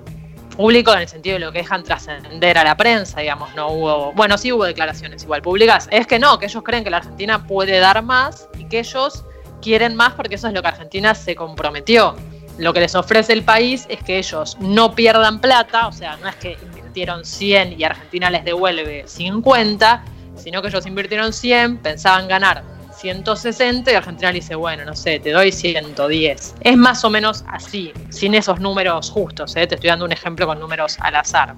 público 0.52 0.92
en 0.92 1.00
el 1.00 1.08
sentido 1.08 1.34
de 1.34 1.40
lo 1.40 1.52
que 1.52 1.58
dejan 1.58 1.82
trascender 1.82 2.58
a 2.58 2.64
la 2.64 2.76
prensa, 2.76 3.20
digamos, 3.20 3.54
no 3.54 3.68
hubo, 3.68 4.12
bueno, 4.12 4.38
sí 4.38 4.52
hubo 4.52 4.64
declaraciones 4.64 5.22
igual 5.22 5.42
públicas, 5.42 5.88
es 5.90 6.06
que 6.06 6.18
no, 6.18 6.38
que 6.38 6.46
ellos 6.46 6.62
creen 6.62 6.84
que 6.84 6.90
la 6.90 6.98
Argentina 6.98 7.46
puede 7.46 7.78
dar 7.78 8.02
más 8.02 8.48
y 8.58 8.66
que 8.66 8.80
ellos 8.80 9.24
quieren 9.60 9.94
más 9.96 10.14
porque 10.14 10.36
eso 10.36 10.48
es 10.48 10.54
lo 10.54 10.62
que 10.62 10.68
Argentina 10.68 11.14
se 11.14 11.34
comprometió. 11.34 12.16
Lo 12.58 12.74
que 12.74 12.80
les 12.80 12.94
ofrece 12.94 13.32
el 13.32 13.44
país 13.44 13.86
es 13.88 14.02
que 14.02 14.18
ellos 14.18 14.58
no 14.60 14.94
pierdan 14.94 15.40
plata, 15.40 15.86
o 15.86 15.92
sea, 15.92 16.16
no 16.18 16.28
es 16.28 16.36
que 16.36 16.58
invirtieron 16.62 17.24
100 17.24 17.80
y 17.80 17.84
Argentina 17.84 18.30
les 18.30 18.44
devuelve 18.44 19.04
50, 19.06 20.04
sino 20.36 20.60
que 20.60 20.68
ellos 20.68 20.84
invirtieron 20.86 21.32
100, 21.32 21.78
pensaban 21.78 22.28
ganar 22.28 22.71
160 23.02 23.90
y 23.90 23.94
Argentina 23.96 24.30
le 24.30 24.38
dice, 24.38 24.54
bueno, 24.54 24.84
no 24.84 24.94
sé, 24.94 25.18
te 25.18 25.32
doy 25.32 25.50
110. 25.50 26.54
Es 26.60 26.76
más 26.76 27.04
o 27.04 27.10
menos 27.10 27.44
así, 27.48 27.92
sin 28.10 28.34
esos 28.34 28.60
números 28.60 29.10
justos, 29.10 29.56
¿eh? 29.56 29.66
te 29.66 29.74
estoy 29.74 29.90
dando 29.90 30.04
un 30.04 30.12
ejemplo 30.12 30.46
con 30.46 30.60
números 30.60 30.96
al 31.00 31.16
azar. 31.16 31.56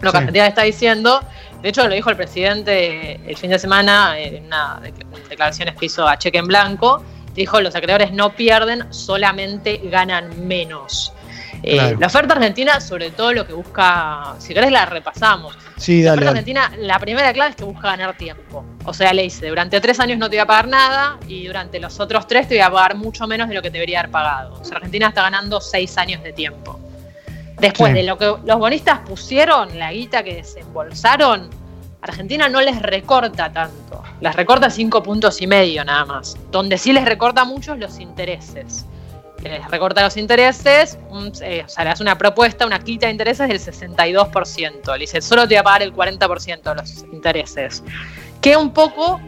Lo 0.00 0.10
que 0.10 0.18
Argentina 0.18 0.48
está 0.48 0.62
diciendo, 0.62 1.20
de 1.62 1.68
hecho 1.68 1.86
lo 1.86 1.94
dijo 1.94 2.10
el 2.10 2.16
presidente 2.16 3.20
el 3.24 3.36
fin 3.36 3.50
de 3.50 3.60
semana 3.60 4.18
en 4.18 4.46
una 4.46 4.80
declaraciones 5.28 5.76
que 5.76 5.86
hizo 5.86 6.08
a 6.08 6.18
cheque 6.18 6.38
en 6.38 6.48
blanco, 6.48 7.00
dijo 7.34 7.60
los 7.60 7.76
acreedores 7.76 8.10
no 8.10 8.34
pierden, 8.34 8.92
solamente 8.92 9.80
ganan 9.84 10.48
menos. 10.48 11.12
Eh, 11.62 11.96
la 11.98 12.06
oferta 12.08 12.34
argentina, 12.34 12.80
sobre 12.80 13.10
todo 13.10 13.32
lo 13.32 13.46
que 13.46 13.52
busca, 13.52 14.34
si 14.38 14.52
querés 14.52 14.72
la 14.72 14.84
repasamos. 14.84 15.56
Sí, 15.76 16.02
la 16.02 16.12
oferta 16.12 16.30
argentina, 16.30 16.72
la 16.78 16.98
primera 16.98 17.32
clave 17.32 17.50
es 17.50 17.56
que 17.56 17.64
busca 17.64 17.88
ganar 17.88 18.16
tiempo. 18.16 18.64
O 18.84 18.92
sea, 18.92 19.12
le 19.12 19.22
dice, 19.22 19.48
durante 19.48 19.80
tres 19.80 20.00
años 20.00 20.18
no 20.18 20.28
te 20.28 20.36
voy 20.36 20.42
a 20.42 20.46
pagar 20.46 20.66
nada 20.66 21.18
y 21.28 21.46
durante 21.46 21.78
los 21.78 22.00
otros 22.00 22.26
tres 22.26 22.48
te 22.48 22.54
voy 22.54 22.62
a 22.62 22.70
pagar 22.70 22.96
mucho 22.96 23.26
menos 23.28 23.48
de 23.48 23.54
lo 23.54 23.62
que 23.62 23.70
te 23.70 23.74
debería 23.74 24.00
haber 24.00 24.10
pagado. 24.10 24.54
O 24.60 24.64
sea, 24.64 24.76
Argentina 24.76 25.08
está 25.08 25.22
ganando 25.22 25.60
seis 25.60 25.96
años 25.98 26.22
de 26.22 26.32
tiempo. 26.32 26.80
Después 27.60 27.94
de 27.94 28.02
lo 28.02 28.18
que 28.18 28.26
los 28.44 28.58
bonistas 28.58 29.00
pusieron, 29.00 29.78
la 29.78 29.92
guita 29.92 30.24
que 30.24 30.34
desembolsaron, 30.34 31.48
Argentina 32.00 32.48
no 32.48 32.60
les 32.60 32.82
recorta 32.82 33.52
tanto. 33.52 34.02
Les 34.20 34.34
recorta 34.34 34.68
cinco 34.68 35.00
puntos 35.00 35.40
y 35.40 35.46
medio 35.46 35.84
nada 35.84 36.04
más. 36.04 36.36
Donde 36.50 36.76
sí 36.76 36.92
les 36.92 37.04
recorta 37.04 37.44
mucho 37.44 37.76
los 37.76 38.00
intereses 38.00 38.84
les 39.48 39.70
recorta 39.70 40.02
los 40.02 40.16
intereses, 40.16 40.98
eh, 41.42 41.62
o 41.64 41.68
sea, 41.68 41.84
le 41.84 41.90
hace 41.90 42.02
una 42.02 42.16
propuesta, 42.16 42.66
una 42.66 42.78
quita 42.78 43.06
de 43.06 43.12
intereses 43.12 43.48
del 43.48 43.60
62%. 43.60 44.92
Le 44.94 44.98
dice, 44.98 45.20
solo 45.20 45.42
te 45.42 45.54
voy 45.54 45.56
a 45.56 45.62
pagar 45.62 45.82
el 45.82 45.92
40% 45.92 46.62
de 46.62 46.74
los 46.74 47.04
intereses. 47.12 47.82
Que 48.40 48.56
un 48.56 48.72
poco 48.72 49.20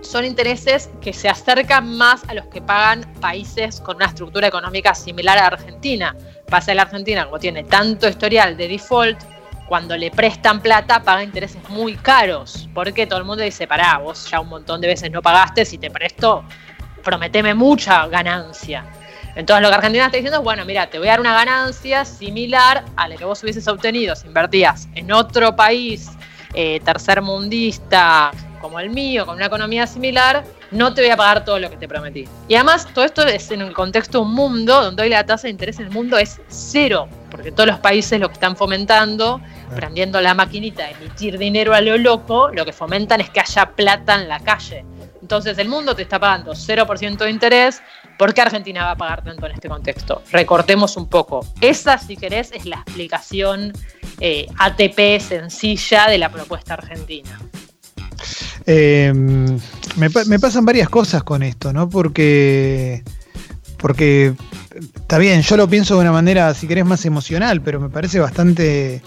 son 0.00 0.24
intereses 0.24 0.90
que 1.00 1.12
se 1.12 1.28
acercan 1.28 1.96
más 1.96 2.22
a 2.28 2.34
los 2.34 2.46
que 2.46 2.60
pagan 2.60 3.02
países 3.20 3.80
con 3.80 3.96
una 3.96 4.06
estructura 4.06 4.46
económica 4.46 4.94
similar 4.94 5.38
a 5.38 5.46
Argentina. 5.46 6.14
Pasa 6.48 6.72
en 6.72 6.76
la 6.76 6.82
Argentina, 6.82 7.24
como 7.24 7.38
tiene 7.38 7.64
tanto 7.64 8.08
historial 8.08 8.56
de 8.56 8.68
default, 8.68 9.18
cuando 9.68 9.96
le 9.96 10.12
prestan 10.12 10.60
plata 10.60 11.02
paga 11.02 11.24
intereses 11.24 11.60
muy 11.70 11.96
caros, 11.96 12.68
porque 12.72 13.06
todo 13.06 13.18
el 13.18 13.24
mundo 13.24 13.42
dice, 13.42 13.66
pará, 13.66 13.98
vos 13.98 14.30
ya 14.30 14.38
un 14.40 14.48
montón 14.48 14.80
de 14.80 14.86
veces 14.86 15.10
no 15.10 15.20
pagaste, 15.22 15.64
si 15.64 15.76
te 15.76 15.90
presto, 15.90 16.44
prometeme 17.02 17.52
mucha 17.54 18.06
ganancia. 18.06 18.84
Entonces 19.36 19.62
lo 19.62 19.68
que 19.68 19.74
Argentina 19.74 20.06
está 20.06 20.16
diciendo 20.16 20.38
es, 20.38 20.44
bueno, 20.44 20.64
mira, 20.64 20.88
te 20.88 20.98
voy 20.98 21.08
a 21.08 21.12
dar 21.12 21.20
una 21.20 21.34
ganancia 21.34 22.04
similar 22.04 22.84
a 22.96 23.06
la 23.06 23.16
que 23.16 23.24
vos 23.24 23.42
hubieses 23.42 23.68
obtenido 23.68 24.16
si 24.16 24.26
invertías 24.26 24.88
en 24.94 25.12
otro 25.12 25.54
país 25.54 26.10
eh, 26.54 26.80
tercermundista 26.84 28.32
como 28.62 28.80
el 28.80 28.88
mío, 28.88 29.26
con 29.26 29.36
una 29.36 29.46
economía 29.46 29.86
similar, 29.86 30.42
no 30.70 30.94
te 30.94 31.02
voy 31.02 31.10
a 31.10 31.16
pagar 31.16 31.44
todo 31.44 31.58
lo 31.58 31.70
que 31.70 31.76
te 31.76 31.86
prometí. 31.86 32.26
Y 32.48 32.54
además, 32.54 32.88
todo 32.92 33.04
esto 33.04 33.22
es 33.26 33.50
en 33.50 33.60
el 33.60 33.74
contexto 33.74 34.18
de 34.18 34.24
un 34.24 34.34
mundo 34.34 34.82
donde 34.82 35.02
hoy 35.02 35.10
la 35.10 35.24
tasa 35.24 35.44
de 35.44 35.50
interés 35.50 35.78
en 35.78 35.86
el 35.86 35.92
mundo 35.92 36.18
es 36.18 36.40
cero, 36.48 37.08
porque 37.30 37.52
todos 37.52 37.68
los 37.68 37.78
países 37.78 38.18
lo 38.18 38.28
que 38.28 38.34
están 38.34 38.56
fomentando, 38.56 39.40
prendiendo 39.74 40.20
la 40.20 40.34
maquinita 40.34 40.84
de 40.84 40.92
emitir 40.92 41.38
dinero 41.38 41.74
a 41.74 41.80
lo 41.80 41.98
loco, 41.98 42.48
lo 42.48 42.64
que 42.64 42.72
fomentan 42.72 43.20
es 43.20 43.30
que 43.30 43.40
haya 43.40 43.66
plata 43.72 44.14
en 44.14 44.28
la 44.28 44.40
calle. 44.40 44.84
Entonces 45.20 45.58
el 45.58 45.68
mundo 45.68 45.94
te 45.94 46.02
está 46.02 46.18
pagando 46.18 46.52
0% 46.52 47.18
de 47.18 47.30
interés, 47.30 47.82
¿Por 48.18 48.32
qué 48.32 48.40
Argentina 48.40 48.84
va 48.84 48.92
a 48.92 48.96
pagar 48.96 49.22
tanto 49.22 49.46
en 49.46 49.52
este 49.52 49.68
contexto? 49.68 50.22
Recortemos 50.32 50.96
un 50.96 51.08
poco. 51.08 51.46
Esa, 51.60 51.98
si 51.98 52.16
querés, 52.16 52.50
es 52.52 52.64
la 52.64 52.76
explicación 52.76 53.72
eh, 54.20 54.46
ATP 54.58 55.20
sencilla 55.20 56.08
de 56.08 56.18
la 56.18 56.30
propuesta 56.30 56.74
argentina. 56.74 57.38
Em, 58.64 59.58
me, 59.96 60.38
pasan 60.38 60.64
varias 60.64 60.88
cosas 60.88 61.22
con 61.22 61.42
esto, 61.42 61.72
¿no? 61.72 61.88
Porque, 61.88 63.04
porque 63.76 64.34
está 64.94 65.18
bien, 65.18 65.42
yo 65.42 65.56
lo 65.56 65.68
pienso 65.68 65.94
de 65.94 66.00
una 66.00 66.12
manera, 66.12 66.52
si 66.54 66.66
querés, 66.66 66.84
más 66.84 67.04
emocional, 67.04 67.60
pero 67.60 67.78
me 67.80 67.90
parece 67.90 68.18
bastante 68.18 69.02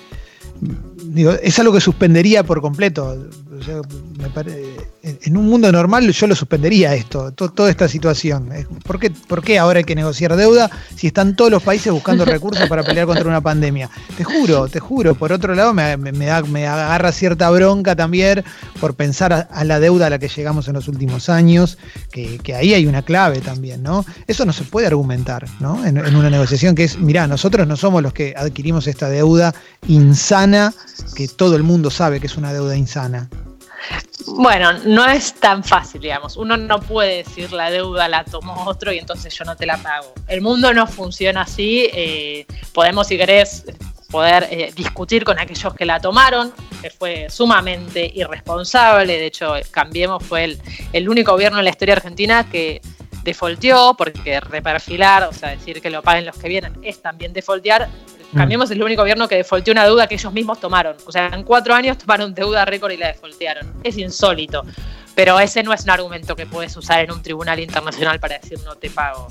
digo, 0.61 1.31
es 1.31 1.57
algo 1.59 1.73
que 1.73 1.81
suspendería 1.81 2.43
por 2.43 2.61
completo. 2.61 3.29
En 5.01 5.38
un 5.38 5.45
mundo 5.47 5.71
normal 5.71 6.09
yo 6.11 6.27
lo 6.27 6.35
suspendería 6.35 6.93
esto, 6.93 7.31
toda 7.31 7.69
esta 7.69 7.88
situación. 7.88 8.49
¿Por 8.83 8.99
qué, 8.99 9.11
¿Por 9.11 9.43
qué 9.43 9.59
ahora 9.59 9.79
hay 9.79 9.83
que 9.83 9.95
negociar 9.95 10.35
deuda 10.35 10.69
si 10.95 11.07
están 11.07 11.35
todos 11.35 11.51
los 11.51 11.63
países 11.63 11.91
buscando 11.91 12.25
recursos 12.25 12.67
para 12.67 12.83
pelear 12.83 13.05
contra 13.05 13.27
una 13.27 13.41
pandemia? 13.41 13.89
Te 14.17 14.23
juro, 14.23 14.67
te 14.67 14.79
juro. 14.79 15.15
Por 15.15 15.31
otro 15.31 15.55
lado, 15.55 15.73
me, 15.73 15.95
da, 16.25 16.41
me 16.43 16.67
agarra 16.67 17.11
cierta 17.11 17.49
bronca 17.49 17.95
también 17.95 18.43
por 18.79 18.95
pensar 18.95 19.47
a, 19.49 19.63
la 19.63 19.79
deuda 19.79 20.07
a 20.07 20.09
la 20.09 20.19
que 20.19 20.27
llegamos 20.27 20.67
en 20.67 20.73
los 20.73 20.88
últimos 20.88 21.29
años, 21.29 21.77
que, 22.11 22.39
ahí 22.55 22.73
hay 22.73 22.85
una 22.85 23.03
clave 23.03 23.39
también, 23.39 23.83
¿no? 23.83 24.05
Eso 24.27 24.45
no 24.45 24.53
se 24.53 24.63
puede 24.63 24.88
argumentar, 24.88 25.45
¿no? 25.59 25.85
En, 25.85 25.97
en 25.97 26.15
una 26.15 26.29
negociación 26.29 26.75
que 26.75 26.83
es, 26.83 26.97
mirá, 26.97 27.27
nosotros 27.27 27.67
no 27.67 27.75
somos 27.75 28.03
los 28.03 28.13
que 28.13 28.33
adquirimos 28.35 28.88
esta 28.88 29.09
deuda 29.09 29.53
insana 29.88 30.73
que 31.15 31.27
todo 31.27 31.55
el 31.55 31.63
mundo 31.63 31.89
sabe 31.89 32.19
que 32.19 32.27
es 32.27 32.38
una 32.38 32.53
deuda 32.53 32.75
insana. 32.75 33.29
Bueno, 34.27 34.74
no 34.86 35.05
es 35.05 35.33
tan 35.33 35.63
fácil, 35.63 36.01
digamos. 36.01 36.38
Uno 36.38 36.57
no 36.57 36.79
puede 36.79 37.17
decir 37.17 37.51
la 37.51 37.71
deuda 37.71 38.07
la 38.07 38.24
tomó 38.24 38.65
otro 38.65 38.91
y 38.91 39.00
entonces 39.00 39.33
yo 39.33 39.45
no 39.45 39.55
te 39.55 39.65
la 39.65 39.77
pago. 39.77 40.13
El 40.27 40.41
mundo 40.41 40.74
no 40.74 40.88
funciona 40.88 41.41
así. 41.41 41.89
Eh, 41.93 42.45
podemos, 42.74 43.07
si 43.07 43.17
querés, 43.17 43.65
poder 44.09 44.48
eh, 44.50 44.71
discutir 44.75 45.24
con 45.24 45.39
aquellos 45.39 45.74
que 45.74 45.86
la 45.86 46.00
tomaron, 46.00 46.51
que 46.81 46.89
fue 46.89 47.27
sumamente 47.29 48.12
irresponsable. 48.13 49.17
De 49.17 49.25
hecho, 49.27 49.53
Cambiemos 49.71 50.24
fue 50.24 50.43
el, 50.45 50.62
el 50.93 51.09
único 51.09 51.31
gobierno 51.31 51.59
en 51.59 51.65
la 51.65 51.71
historia 51.71 51.95
argentina 51.95 52.50
que 52.50 52.81
defaulteó, 53.24 53.95
porque 53.98 54.39
reperfilar, 54.39 55.24
o 55.24 55.33
sea, 55.33 55.50
decir 55.50 55.81
que 55.81 55.89
lo 55.89 56.01
paguen 56.01 56.25
los 56.25 56.38
que 56.38 56.48
vienen, 56.48 56.74
es 56.83 57.01
también 57.01 57.33
defaultear. 57.33 57.89
Mm. 58.31 58.38
Cambiemos 58.38 58.69
es 58.69 58.77
el 58.77 58.83
único 58.83 59.01
gobierno 59.01 59.27
que 59.27 59.36
defaulteó 59.36 59.71
una 59.71 59.86
deuda 59.86 60.07
que 60.07 60.15
ellos 60.15 60.33
mismos 60.33 60.59
tomaron. 60.59 60.95
O 61.05 61.12
sea, 61.12 61.27
en 61.27 61.43
cuatro 61.43 61.74
años 61.74 61.98
tomaron 61.98 62.33
deuda 62.33 62.65
récord 62.65 62.91
y 62.91 62.98
la 62.98 63.07
defaultearon. 63.07 63.74
Es 63.83 63.98
insólito. 63.98 64.63
Pero 65.15 65.39
ese 65.39 65.63
no 65.63 65.74
es 65.74 65.83
un 65.83 65.89
argumento 65.89 66.36
que 66.36 66.45
puedes 66.45 66.75
usar 66.77 67.01
en 67.01 67.12
un 67.12 67.21
tribunal 67.21 67.59
internacional 67.59 68.19
para 68.19 68.38
decir 68.38 68.59
no 68.63 68.75
te 68.75 68.89
pago. 68.89 69.27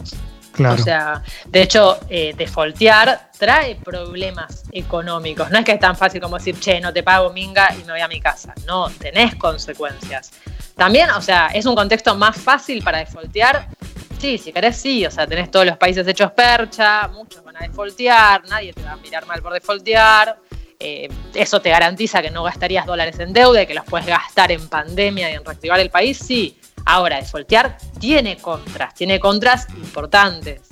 Claro. 0.53 0.75
O 0.75 0.79
sea, 0.79 1.23
de 1.47 1.63
hecho, 1.63 1.99
eh, 2.09 2.35
defaultear 2.37 3.31
trae 3.39 3.77
problemas 3.77 4.65
económicos. 4.73 5.51
No 5.51 5.59
es 5.59 5.65
que 5.65 5.73
es 5.73 5.81
tan 5.81 5.97
fácil 5.97 6.21
como 6.21 6.37
decir, 6.37 6.59
che, 6.59 6.81
no 6.81 6.93
te 6.93 7.05
pago 7.05 7.33
minga 7.33 7.73
y 7.75 7.85
me 7.85 7.93
voy 7.93 8.01
a 8.01 8.09
mi 8.09 8.21
casa. 8.21 8.55
No, 8.67 8.91
tenés 8.91 9.37
consecuencias. 9.37 10.33
También, 10.75 11.11
o 11.11 11.21
sea, 11.21 11.49
es 11.55 11.65
un 11.65 11.75
contexto 11.75 12.15
más 12.17 12.37
fácil 12.37 12.83
para 12.83 12.99
defaultear 12.99 13.69
Sí, 14.19 14.37
si 14.37 14.53
querés, 14.53 14.77
sí. 14.77 15.07
O 15.07 15.11
sea, 15.11 15.27
tenés 15.27 15.51
todos 15.51 15.67
los 15.67 15.77
países 15.77 16.07
hechos 16.07 16.33
percha, 16.33 17.09
muchos 17.09 17.43
van 17.45 17.57
a 17.57 17.61
defaultear, 17.61 18.43
nadie 18.49 18.73
te 18.73 18.83
va 18.83 18.93
a 18.93 18.97
mirar 18.97 19.27
mal 19.27 19.41
por 19.41 19.53
defaultear. 19.53 20.39
Eh, 20.81 21.09
eso 21.35 21.61
te 21.61 21.71
garantiza 21.71 22.23
que 22.23 22.31
no 22.31 22.45
gastarías 22.45 22.87
dólares 22.87 23.19
en 23.19 23.33
deuda 23.33 23.63
y 23.63 23.67
que 23.67 23.75
los 23.75 23.85
puedes 23.85 24.07
gastar 24.07 24.53
en 24.53 24.69
pandemia 24.69 25.31
y 25.31 25.35
en 25.35 25.45
reactivar 25.45 25.81
el 25.81 25.91
país, 25.91 26.19
sí. 26.19 26.59
Ahora, 26.85 27.17
defaultear 27.17 27.77
tiene 28.01 28.37
contras, 28.39 28.95
tiene 28.95 29.21
contras 29.21 29.69
importantes. 29.77 30.63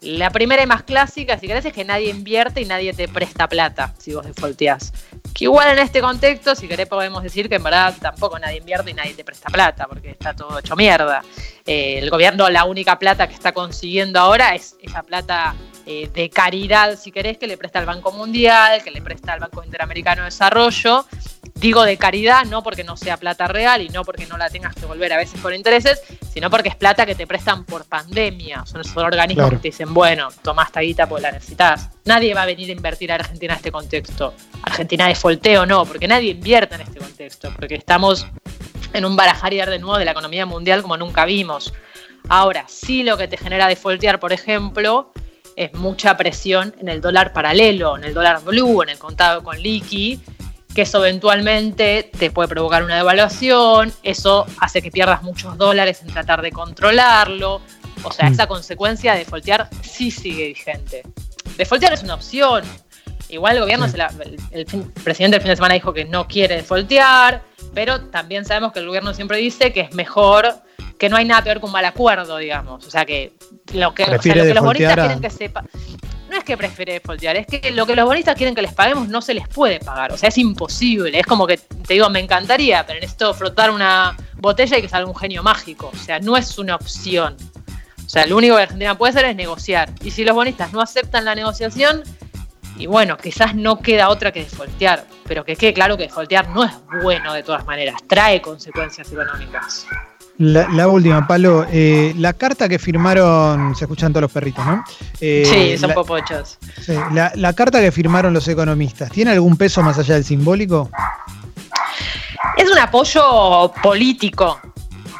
La 0.00 0.30
primera 0.30 0.62
y 0.62 0.66
más 0.66 0.82
clásica, 0.84 1.38
si 1.38 1.46
querés, 1.46 1.64
es 1.66 1.72
que 1.72 1.84
nadie 1.84 2.08
invierte 2.08 2.62
y 2.62 2.64
nadie 2.64 2.94
te 2.94 3.06
presta 3.06 3.48
plata 3.48 3.94
si 3.98 4.14
vos 4.14 4.24
defaulteás. 4.24 4.92
Que 5.34 5.44
igual 5.44 5.68
en 5.70 5.78
este 5.78 6.00
contexto, 6.00 6.54
si 6.54 6.68
querés, 6.68 6.88
podemos 6.88 7.22
decir 7.22 7.48
que 7.48 7.56
en 7.56 7.62
verdad 7.62 7.94
tampoco 8.00 8.38
nadie 8.38 8.58
invierte 8.58 8.90
y 8.90 8.94
nadie 8.94 9.14
te 9.14 9.24
presta 9.24 9.48
plata, 9.48 9.86
porque 9.86 10.10
está 10.10 10.34
todo 10.34 10.58
hecho 10.58 10.76
mierda. 10.76 11.22
Eh, 11.66 11.98
el 11.98 12.10
gobierno, 12.10 12.48
la 12.50 12.64
única 12.64 12.98
plata 12.98 13.28
que 13.28 13.34
está 13.34 13.52
consiguiendo 13.52 14.18
ahora 14.18 14.54
es 14.54 14.76
esa 14.82 15.02
plata 15.02 15.54
eh, 15.86 16.10
de 16.12 16.30
caridad, 16.30 16.98
si 16.98 17.12
querés, 17.12 17.38
que 17.38 17.46
le 17.46 17.56
presta 17.56 17.78
al 17.78 17.86
Banco 17.86 18.12
Mundial, 18.12 18.82
que 18.82 18.90
le 18.90 19.00
presta 19.02 19.32
al 19.32 19.40
Banco 19.40 19.62
Interamericano 19.64 20.22
de 20.22 20.26
Desarrollo. 20.26 21.06
Digo 21.60 21.84
de 21.84 21.98
caridad, 21.98 22.46
no 22.46 22.62
porque 22.62 22.84
no 22.84 22.96
sea 22.96 23.18
plata 23.18 23.46
real 23.46 23.82
y 23.82 23.90
no 23.90 24.02
porque 24.02 24.26
no 24.26 24.38
la 24.38 24.48
tengas 24.48 24.74
que 24.74 24.86
volver 24.86 25.12
a 25.12 25.18
veces 25.18 25.38
por 25.40 25.52
intereses, 25.52 26.00
sino 26.32 26.48
porque 26.48 26.70
es 26.70 26.74
plata 26.74 27.04
que 27.04 27.14
te 27.14 27.26
prestan 27.26 27.66
por 27.66 27.84
pandemia. 27.84 28.64
Son 28.64 28.80
esos 28.80 28.96
organismos 28.96 29.50
que 29.50 29.56
te 29.56 29.68
dicen, 29.68 29.92
bueno, 29.92 30.30
toma 30.42 30.64
esta 30.64 30.80
guita 30.80 31.06
porque 31.06 31.22
la 31.22 31.32
necesitas. 31.32 31.90
Nadie 32.06 32.32
va 32.32 32.42
a 32.42 32.46
venir 32.46 32.70
a 32.70 32.72
invertir 32.72 33.12
a 33.12 33.16
Argentina 33.16 33.52
en 33.52 33.56
este 33.58 33.70
contexto. 33.70 34.32
Argentina 34.62 35.06
defolteo 35.06 35.66
no, 35.66 35.84
porque 35.84 36.08
nadie 36.08 36.30
invierte 36.30 36.76
en 36.76 36.80
este 36.80 36.98
contexto, 36.98 37.52
porque 37.54 37.74
estamos 37.74 38.26
en 38.94 39.04
un 39.04 39.14
barajarear 39.14 39.68
de 39.68 39.78
nuevo 39.78 39.98
de 39.98 40.06
la 40.06 40.12
economía 40.12 40.46
mundial 40.46 40.80
como 40.80 40.96
nunca 40.96 41.26
vimos. 41.26 41.74
Ahora, 42.30 42.64
sí 42.68 43.02
lo 43.02 43.18
que 43.18 43.28
te 43.28 43.36
genera 43.36 43.68
defoltear, 43.68 44.18
por 44.18 44.32
ejemplo, 44.32 45.12
es 45.56 45.74
mucha 45.74 46.16
presión 46.16 46.74
en 46.80 46.88
el 46.88 47.02
dólar 47.02 47.34
paralelo, 47.34 47.98
en 47.98 48.04
el 48.04 48.14
dólar 48.14 48.42
blue, 48.42 48.82
en 48.82 48.88
el 48.88 48.98
contado 48.98 49.42
con 49.42 49.60
liqui, 49.60 50.20
que 50.74 50.82
eso 50.82 51.04
eventualmente 51.04 52.10
te 52.16 52.30
puede 52.30 52.48
provocar 52.48 52.82
una 52.84 52.96
devaluación, 52.96 53.92
eso 54.02 54.46
hace 54.60 54.82
que 54.82 54.90
pierdas 54.90 55.22
muchos 55.22 55.56
dólares 55.58 56.02
en 56.02 56.08
tratar 56.12 56.42
de 56.42 56.52
controlarlo. 56.52 57.60
O 58.02 58.12
sea, 58.12 58.30
mm. 58.30 58.32
esa 58.32 58.46
consecuencia 58.46 59.12
de 59.12 59.20
defoltear 59.20 59.68
sí 59.82 60.10
sigue 60.10 60.46
vigente. 60.48 61.02
Defoltear 61.56 61.92
es 61.92 62.02
una 62.02 62.14
opción. 62.14 62.64
Igual 63.28 63.56
el 63.56 63.62
gobierno, 63.62 63.86
el, 64.50 64.66
presidente 65.04 65.36
el 65.36 65.42
fin 65.42 65.50
de 65.50 65.56
semana 65.56 65.74
dijo 65.74 65.92
que 65.92 66.04
no 66.04 66.26
quiere 66.26 66.56
defoltear, 66.56 67.42
pero 67.74 68.00
también 68.06 68.44
sabemos 68.44 68.72
que 68.72 68.80
el 68.80 68.86
gobierno 68.86 69.14
siempre 69.14 69.38
dice 69.38 69.72
que 69.72 69.82
es 69.82 69.94
mejor, 69.94 70.62
que 70.98 71.08
no 71.08 71.16
hay 71.16 71.24
nada 71.24 71.42
peor 71.42 71.60
que 71.60 71.66
un 71.66 71.72
mal 71.72 71.84
acuerdo, 71.84 72.38
digamos. 72.38 72.86
O 72.86 72.90
sea, 72.90 73.04
que 73.04 73.34
lo 73.72 73.94
que, 73.94 74.06
los 74.06 74.64
bonistas 74.64 74.94
quieren 74.94 75.20
que 75.20 75.30
sepa. 75.30 75.64
No 76.30 76.36
es 76.36 76.44
que 76.44 76.56
prefiere 76.56 76.92
defoltear, 76.92 77.36
es 77.36 77.46
que 77.48 77.72
lo 77.72 77.84
que 77.86 77.96
los 77.96 78.06
bonistas 78.06 78.36
quieren 78.36 78.54
que 78.54 78.62
les 78.62 78.72
paguemos 78.72 79.08
no 79.08 79.20
se 79.20 79.34
les 79.34 79.48
puede 79.48 79.80
pagar. 79.80 80.12
O 80.12 80.16
sea, 80.16 80.28
es 80.28 80.38
imposible. 80.38 81.18
Es 81.18 81.26
como 81.26 81.44
que 81.44 81.56
te 81.56 81.94
digo, 81.94 82.08
me 82.08 82.20
encantaría, 82.20 82.86
pero 82.86 83.00
necesito 83.00 83.34
frotar 83.34 83.72
una 83.72 84.16
botella 84.36 84.78
y 84.78 84.82
que 84.82 84.88
salga 84.88 85.10
un 85.10 85.16
genio 85.16 85.42
mágico. 85.42 85.90
O 85.92 85.96
sea, 85.96 86.20
no 86.20 86.36
es 86.36 86.56
una 86.56 86.76
opción. 86.76 87.36
O 88.06 88.08
sea, 88.08 88.26
lo 88.26 88.36
único 88.36 88.54
que 88.54 88.62
Argentina 88.62 88.96
puede 88.96 89.10
hacer 89.10 89.24
es 89.24 89.34
negociar. 89.34 89.90
Y 90.02 90.12
si 90.12 90.24
los 90.24 90.36
bonistas 90.36 90.72
no 90.72 90.80
aceptan 90.80 91.24
la 91.24 91.34
negociación, 91.34 92.04
y 92.76 92.86
bueno, 92.86 93.16
quizás 93.16 93.56
no 93.56 93.80
queda 93.80 94.08
otra 94.08 94.30
que 94.30 94.44
desfoltear, 94.44 95.04
pero 95.26 95.44
que 95.44 95.56
quede 95.56 95.74
claro 95.74 95.96
que 95.96 96.04
desfoltear 96.04 96.48
no 96.50 96.62
es 96.62 96.72
bueno 97.02 97.34
de 97.34 97.42
todas 97.42 97.66
maneras, 97.66 97.96
trae 98.06 98.40
consecuencias 98.40 99.10
económicas. 99.10 99.84
La, 100.40 100.88
última, 100.88 101.26
Palo, 101.26 101.66
eh, 101.70 102.14
la 102.16 102.32
carta 102.32 102.66
que 102.66 102.78
firmaron, 102.78 103.76
se 103.76 103.84
escuchan 103.84 104.10
todos 104.10 104.22
los 104.22 104.32
perritos, 104.32 104.64
¿no? 104.64 104.82
Eh, 105.20 105.44
sí, 105.44 105.78
son 105.78 105.92
popochos. 105.92 106.58
la, 107.12 107.52
carta 107.52 107.78
que 107.78 107.92
firmaron 107.92 108.32
los 108.32 108.48
economistas, 108.48 109.10
¿tiene 109.10 109.32
algún 109.32 109.58
peso 109.58 109.82
más 109.82 109.98
allá 109.98 110.14
del 110.14 110.24
simbólico? 110.24 110.88
Es 112.56 112.70
un 112.70 112.78
apoyo 112.78 113.70
político, 113.82 114.58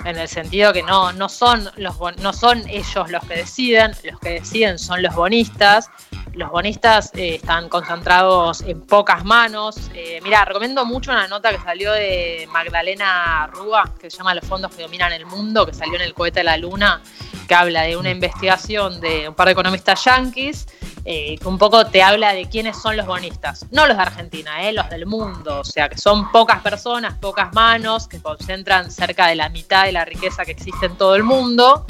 en 0.07 0.17
el 0.17 0.27
sentido 0.27 0.73
que 0.73 0.83
no, 0.83 1.13
no, 1.13 1.29
son 1.29 1.69
los, 1.77 1.97
no 2.23 2.33
son 2.33 2.67
ellos 2.71 3.11
los 3.11 3.23
que 3.27 3.35
deciden, 3.35 3.93
los 4.11 4.19
que 4.21 4.31
deciden 4.31 4.79
son 4.79 5.03
los 5.03 5.15
bonistas, 5.15 5.91
los 6.35 6.51
bonistas 6.51 7.11
eh, 7.15 7.37
están 7.37 7.69
concentrados 7.69 8.61
en 8.63 8.83
pocas 8.83 9.25
manos. 9.25 9.91
Eh, 9.95 10.21
mira, 10.23 10.45
recomiendo 10.45 10.85
mucho 10.85 11.11
una 11.11 11.29
nota 11.29 11.51
que 11.51 11.59
salió 11.59 11.93
de 11.93 12.49
Magdalena 12.53 13.47
Rúa, 13.49 13.95
que 14.01 14.11
se 14.11 14.19
llama 14.19 14.35
Los 14.35 14.47
fondos 14.47 14.75
que 14.75 14.83
dominan 14.83 15.13
el 15.13 15.27
mundo, 15.27 15.67
que 15.67 15.75
salió 15.75 15.97
en 15.97 16.03
el 16.03 16.15
cohete 16.15 16.41
de 16.41 16.45
la 16.45 16.57
luna, 16.57 17.03
que 17.49 17.55
habla 17.55 17.83
de 17.83 17.97
una 17.97 18.11
investigación 18.11 19.01
de 19.01 19.29
un 19.29 19.35
par 19.35 19.47
de 19.47 19.53
economistas 19.53 20.05
yanquis, 20.05 20.67
eh, 21.05 21.37
que 21.39 21.49
un 21.49 21.59
poco 21.59 21.87
te 21.87 22.03
habla 22.03 22.33
de 22.33 22.49
quiénes 22.49 22.81
son 22.81 22.97
los 22.97 23.07
bonistas. 23.07 23.67
No 23.71 23.87
los 23.87 23.97
de 23.97 24.03
Argentina, 24.03 24.69
eh, 24.69 24.73
los 24.73 24.89
del 24.91 25.07
mundo. 25.07 25.61
O 25.61 25.65
sea, 25.65 25.89
que 25.89 25.99
son 25.99 26.31
pocas 26.31 26.61
personas, 26.61 27.15
pocas 27.19 27.53
manos, 27.55 28.07
que 28.07 28.21
concentran 28.21 28.91
cerca 28.91 29.27
de 29.27 29.35
la 29.35 29.49
mitad 29.49 29.87
de 29.87 29.93
la 29.93 30.05
riqueza 30.05 30.45
que 30.45 30.53
existe 30.53 30.87
en 30.87 30.97
todo 30.97 31.17
el 31.17 31.23
mundo. 31.23 31.87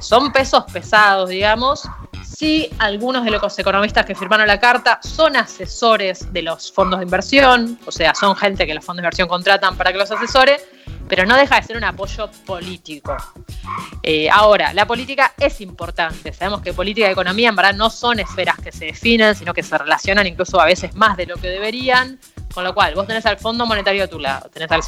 Son 0.00 0.32
pesos 0.32 0.64
pesados, 0.72 1.28
digamos, 1.28 1.88
Sí, 2.24 2.70
algunos 2.78 3.24
de 3.24 3.30
los 3.30 3.58
economistas 3.58 4.06
que 4.06 4.14
firmaron 4.14 4.46
la 4.46 4.58
carta 4.58 5.00
son 5.02 5.36
asesores 5.36 6.32
de 6.32 6.42
los 6.42 6.72
fondos 6.72 7.00
de 7.00 7.04
inversión, 7.04 7.78
o 7.84 7.92
sea, 7.92 8.14
son 8.14 8.34
gente 8.36 8.66
que 8.66 8.74
los 8.74 8.84
fondos 8.84 9.02
de 9.02 9.06
inversión 9.06 9.28
contratan 9.28 9.76
para 9.76 9.92
que 9.92 9.98
los 9.98 10.10
asesore, 10.10 10.58
pero 11.08 11.26
no 11.26 11.36
deja 11.36 11.60
de 11.60 11.62
ser 11.66 11.76
un 11.76 11.84
apoyo 11.84 12.30
político. 12.46 13.16
Eh, 14.02 14.30
ahora, 14.30 14.72
la 14.72 14.86
política 14.86 15.34
es 15.38 15.60
importante. 15.60 16.32
Sabemos 16.32 16.62
que 16.62 16.72
política 16.72 17.08
y 17.08 17.12
economía 17.12 17.48
en 17.48 17.56
verdad 17.56 17.74
no 17.74 17.90
son 17.90 18.18
esferas 18.18 18.56
que 18.58 18.72
se 18.72 18.86
definen, 18.86 19.34
sino 19.34 19.52
que 19.52 19.62
se 19.62 19.76
relacionan 19.76 20.26
incluso 20.26 20.60
a 20.60 20.64
veces 20.64 20.94
más 20.94 21.16
de 21.16 21.26
lo 21.26 21.36
que 21.36 21.48
deberían. 21.48 22.18
Con 22.52 22.64
lo 22.64 22.74
cual, 22.74 22.94
vos 22.94 23.06
tenés 23.06 23.24
al 23.24 23.38
Fondo 23.38 23.64
Monetario 23.64 24.04
a 24.04 24.06
tu 24.06 24.18
lado, 24.18 24.50
tenés 24.50 24.70
al, 24.70 24.82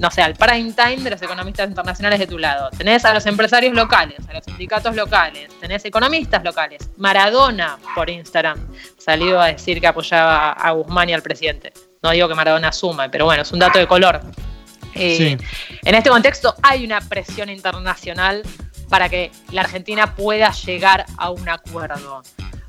no 0.00 0.10
sé, 0.10 0.22
al 0.22 0.34
prime 0.34 0.72
time 0.72 0.96
de 0.96 1.10
los 1.10 1.22
economistas 1.22 1.68
internacionales 1.68 2.18
de 2.18 2.26
tu 2.26 2.36
lado, 2.36 2.68
tenés 2.70 3.04
a 3.04 3.14
los 3.14 3.24
empresarios 3.26 3.74
locales, 3.74 4.18
a 4.28 4.34
los 4.34 4.44
sindicatos 4.44 4.96
locales, 4.96 5.50
tenés 5.60 5.84
economistas 5.84 6.42
locales. 6.42 6.90
Maradona, 6.96 7.78
por 7.94 8.10
Instagram, 8.10 8.58
salió 8.98 9.40
a 9.40 9.46
decir 9.46 9.80
que 9.80 9.86
apoyaba 9.86 10.52
a 10.52 10.70
Guzmán 10.72 11.08
y 11.10 11.12
al 11.12 11.22
presidente. 11.22 11.72
No 12.02 12.10
digo 12.10 12.26
que 12.28 12.34
Maradona 12.34 12.72
suma, 12.72 13.08
pero 13.08 13.24
bueno, 13.24 13.42
es 13.42 13.52
un 13.52 13.60
dato 13.60 13.78
de 13.78 13.86
color. 13.86 14.20
Eh, 14.94 15.38
en 15.82 15.94
este 15.94 16.10
contexto 16.10 16.54
hay 16.62 16.84
una 16.84 17.00
presión 17.00 17.48
internacional 17.48 18.42
para 18.88 19.08
que 19.08 19.30
la 19.52 19.62
Argentina 19.62 20.16
pueda 20.16 20.50
llegar 20.50 21.06
a 21.16 21.30
un 21.30 21.48
acuerdo. 21.48 22.22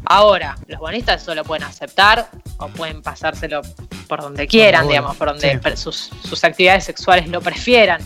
Ahora, 0.05 0.55
los 0.67 0.79
bonistas 0.79 1.21
eso 1.21 1.33
lo 1.35 1.43
pueden 1.43 1.63
aceptar 1.63 2.29
o 2.57 2.67
pueden 2.67 3.01
pasárselo 3.01 3.61
por 4.11 4.21
donde 4.21 4.45
quieran, 4.45 4.89
digamos, 4.89 5.15
por 5.15 5.29
donde 5.29 5.77
sus, 5.77 6.11
actividades 6.43 6.83
sexuales 6.83 7.29
lo 7.29 7.39
prefieran. 7.39 8.01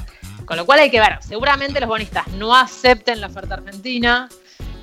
Con 0.46 0.56
lo 0.56 0.64
cual 0.64 0.78
hay 0.78 0.92
que 0.92 1.00
ver, 1.00 1.18
seguramente 1.28 1.80
los 1.80 1.90
bonistas 1.90 2.28
no 2.28 2.56
acepten 2.56 3.20
la 3.20 3.26
oferta 3.26 3.56
argentina, 3.56 4.30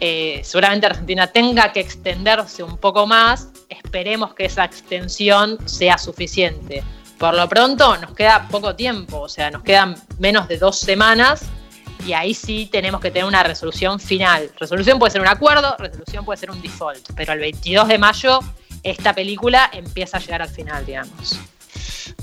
eh, 0.01 0.41
seguramente 0.43 0.87
Argentina 0.87 1.29
tenga 1.29 1.73
que 1.73 1.79
extenderse 1.79 2.65
un 2.65 2.77
poco 2.77 3.07
más, 3.07 3.51
esperemos 3.69 4.35
que 4.35 4.47
esa 4.47 4.65
extensión 4.65 5.59
sea 5.65 5.97
suficiente. 5.97 6.83
Por 7.19 7.35
lo 7.35 7.49
pronto 7.49 7.97
nos 7.99 8.15
queda 8.17 8.49
poco 8.51 8.75
tiempo, 8.75 9.21
o 9.21 9.29
sea, 9.29 9.49
nos 9.53 9.63
quedan 9.63 9.95
menos 10.19 10.49
de 10.49 10.59
dos 10.59 10.81
semanas 10.81 11.45
y 12.05 12.15
ahí 12.15 12.35
sí 12.35 12.69
tenemos 12.73 13.01
que 13.01 13.13
tener 13.13 13.27
una 13.27 13.45
resolución 13.45 14.01
final. 14.01 14.51
Resolución 14.59 14.99
puede 14.99 15.13
ser 15.13 15.21
un 15.21 15.29
acuerdo, 15.29 15.77
resolución 15.79 16.25
puede 16.25 16.39
ser 16.39 16.51
un 16.51 16.61
default, 16.61 17.11
pero 17.15 17.33
el 17.33 17.39
22 17.39 17.87
de 17.87 17.99
mayo 17.99 18.41
esta 18.83 19.15
película 19.15 19.71
empieza 19.73 20.17
a 20.17 20.21
llegar 20.21 20.43
al 20.43 20.49
final, 20.49 20.85
digamos. 20.85 21.41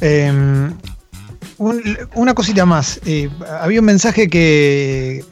Em, 0.02 0.74
una 1.58 2.34
cosita 2.34 2.66
más. 2.66 3.00
Eh, 3.06 3.30
había 3.62 3.80
un 3.80 3.86
mensaje 3.86 4.30
que, 4.30 5.24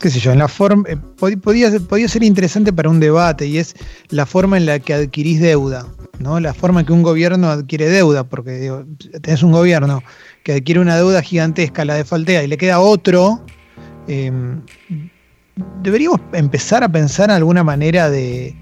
qué 0.00 0.10
sé 0.10 0.20
yo, 0.20 0.32
en 0.32 0.38
la 0.38 0.48
forma 0.48 0.88
eh, 0.88 0.96
podía, 0.96 1.70
podía 1.80 2.08
ser 2.08 2.22
interesante 2.22 2.72
para 2.72 2.88
un 2.88 3.00
debate 3.00 3.46
y 3.46 3.58
es 3.58 3.74
la 4.08 4.26
forma 4.26 4.56
en 4.56 4.66
la 4.66 4.78
que 4.78 4.94
adquirís 4.94 5.40
deuda, 5.40 5.86
¿no? 6.18 6.40
La 6.40 6.54
forma 6.54 6.80
en 6.80 6.86
que 6.86 6.92
un 6.92 7.02
gobierno 7.02 7.48
adquiere 7.50 7.88
deuda, 7.88 8.24
porque 8.24 8.84
tenés 9.22 9.42
un 9.42 9.52
gobierno 9.52 10.02
que 10.44 10.54
adquiere 10.54 10.80
una 10.80 10.96
deuda 10.96 11.22
gigantesca, 11.22 11.84
la 11.84 11.94
defaltea 11.94 12.42
y 12.42 12.46
le 12.46 12.56
queda 12.56 12.80
otro 12.80 13.44
Em, 14.08 14.60
deberíamos 15.82 16.20
empezar 16.32 16.82
a 16.82 16.88
pensar 16.90 17.30
en 17.30 17.36
alguna 17.36 17.62
manera 17.62 18.10
de, 18.10 18.56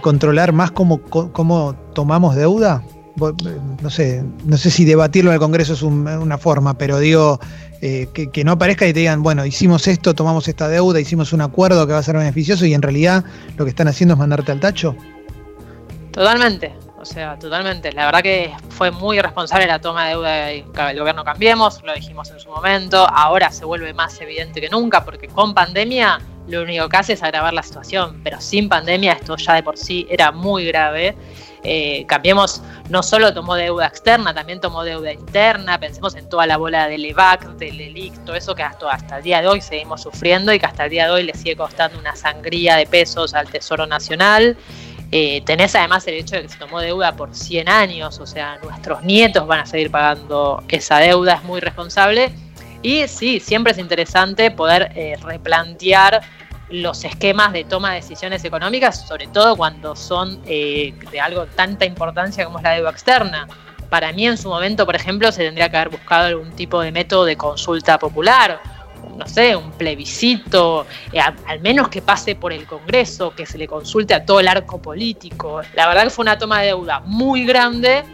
controlar 0.00 0.52
más 0.52 0.70
cómo, 0.70 1.74
tomamos 1.94 2.36
deuda. 2.36 2.82
No 3.82 3.90
sé, 3.90 4.24
no 4.44 4.56
sé 4.56 4.70
si 4.70 4.84
debatirlo 4.84 5.30
en 5.30 5.34
el 5.34 5.40
Congreso 5.40 5.74
es 5.74 5.82
una 5.82 6.38
forma, 6.38 6.76
pero 6.76 6.98
digo, 6.98 7.38
eh, 7.86 8.08
que, 8.12 8.44
no 8.44 8.52
aparezca 8.52 8.86
y 8.86 8.94
te 8.94 9.00
digan, 9.00 9.22
bueno, 9.22 9.44
hicimos 9.44 9.86
esto, 9.88 10.14
tomamos 10.14 10.48
esta 10.48 10.68
deuda, 10.68 11.00
hicimos 11.00 11.34
un 11.34 11.42
acuerdo 11.42 11.86
que 11.86 11.92
va 11.92 11.98
a 11.98 12.02
ser 12.02 12.16
beneficioso 12.16 12.64
y 12.64 12.72
en 12.72 12.80
realidad 12.80 13.24
lo 13.58 13.64
que 13.66 13.68
están 13.68 13.88
haciendo 13.88 14.14
es 14.14 14.18
mandarte 14.18 14.52
al 14.52 14.60
tacho. 14.60 14.96
Totalmente, 16.10 16.72
o 16.98 17.04
sea, 17.04 17.38
totalmente. 17.38 17.92
La 17.92 18.06
verdad 18.06 18.22
que 18.22 18.54
fue 18.70 18.90
muy 18.90 19.18
irresponsable 19.18 19.66
la 19.66 19.80
toma 19.80 20.06
de 20.06 20.10
deuda 20.10 20.46
del 20.86 20.98
gobierno 20.98 21.24
Cambiemos, 21.24 21.82
lo 21.84 21.92
dijimos 21.92 22.30
en 22.30 22.40
su 22.40 22.48
momento. 22.48 23.06
Ahora 23.06 23.50
se 23.50 23.66
vuelve 23.66 23.92
más 23.92 24.18
evidente 24.18 24.62
que 24.62 24.70
nunca 24.70 25.04
porque 25.04 25.28
con 25.28 25.52
pandemia 25.52 26.20
lo 26.46 26.62
único 26.62 26.88
que 26.88 26.96
hace 26.96 27.12
es 27.14 27.22
agravar 27.22 27.54
la 27.54 27.62
situación, 27.62 28.20
pero 28.22 28.40
sin 28.40 28.68
pandemia 28.68 29.12
esto 29.12 29.36
ya 29.36 29.54
de 29.54 29.62
por 29.62 29.78
sí 29.78 30.06
era 30.10 30.32
muy 30.32 30.66
grave. 30.66 31.16
Eh, 31.66 32.04
cambiemos, 32.06 32.60
no 32.90 33.02
solo 33.02 33.32
tomó 33.32 33.54
deuda 33.54 33.86
externa, 33.86 34.34
también 34.34 34.60
tomó 34.60 34.84
deuda 34.84 35.10
interna, 35.12 35.80
pensemos 35.80 36.14
en 36.14 36.28
toda 36.28 36.46
la 36.46 36.58
bola 36.58 36.88
del 36.88 37.06
EVAC, 37.06 37.56
del 37.56 37.80
ELIC, 37.80 38.22
todo 38.26 38.36
eso 38.36 38.54
que 38.54 38.62
hasta, 38.62 39.16
el 39.16 39.22
día 39.22 39.40
de 39.40 39.48
hoy 39.48 39.62
seguimos 39.62 40.02
sufriendo 40.02 40.52
y 40.52 40.58
que 40.58 40.66
hasta 40.66 40.84
el 40.84 40.90
día 40.90 41.06
de 41.06 41.12
hoy 41.12 41.22
le 41.22 41.32
sigue 41.32 41.56
costando 41.56 41.98
una 41.98 42.14
sangría 42.16 42.76
de 42.76 42.84
pesos 42.84 43.32
al 43.32 43.48
Tesoro 43.48 43.86
Nacional. 43.86 44.58
Eh, 45.10 45.42
tenés 45.46 45.74
además 45.74 46.06
el 46.06 46.14
hecho 46.14 46.36
de 46.36 46.42
que 46.42 46.48
se 46.50 46.58
tomó 46.58 46.80
deuda 46.80 47.16
por 47.16 47.34
100 47.34 47.68
años, 47.68 48.18
o 48.18 48.26
sea, 48.26 48.58
nuestros 48.62 49.02
nietos 49.02 49.46
van 49.46 49.60
a 49.60 49.66
seguir 49.66 49.90
pagando 49.90 50.62
esa 50.68 50.98
deuda, 50.98 51.34
es 51.36 51.44
muy 51.44 51.60
responsable. 51.60 52.30
Y 52.84 53.08
sí, 53.08 53.40
siempre 53.40 53.72
es 53.72 53.78
interesante 53.78 54.50
poder 54.50 54.92
eh, 54.94 55.16
replantear 55.22 56.20
los 56.68 57.02
esquemas 57.02 57.54
de 57.54 57.64
toma 57.64 57.88
de 57.94 57.96
decisiones 57.96 58.44
económicas, 58.44 59.08
sobre 59.08 59.26
todo 59.28 59.56
cuando 59.56 59.96
son 59.96 60.38
eh, 60.44 60.92
de 61.10 61.18
algo 61.18 61.46
tanta 61.46 61.86
importancia 61.86 62.44
como 62.44 62.58
es 62.58 62.64
la 62.64 62.72
deuda 62.72 62.90
externa. 62.90 63.48
para 63.88 64.12
mí 64.12 64.26
en 64.26 64.36
su 64.36 64.50
momento, 64.50 64.84
por 64.84 64.96
ejemplo, 64.96 65.32
se 65.32 65.44
tendría 65.44 65.70
que 65.70 65.78
haber 65.78 65.88
buscado 65.88 66.26
algún 66.26 66.50
tipo 66.52 66.82
de 66.82 66.92
método 66.92 67.24
de 67.24 67.36
consulta 67.36 67.98
popular, 67.98 68.60
no 69.16 69.26
sé, 69.26 69.56
un 69.56 69.72
plebiscito, 69.72 70.86
eh, 71.10 71.20
al 71.20 71.60
menos 71.60 71.88
que 71.88 72.02
pase 72.02 72.34
por 72.34 72.52
el 72.52 72.66
Congreso, 72.66 73.30
que 73.34 73.46
se 73.46 73.56
le 73.56 73.66
consulte 73.66 74.12
a 74.12 74.26
todo 74.26 74.40
el 74.40 74.48
arco 74.48 74.82
político. 74.82 75.62
La 75.72 75.88
verdad 75.88 76.02
que 76.02 76.10
fue 76.10 76.24
una 76.24 76.36
toma 76.36 76.60
de 76.60 76.66
deuda 76.66 77.00
muy 77.00 77.46
grande 77.46 78.04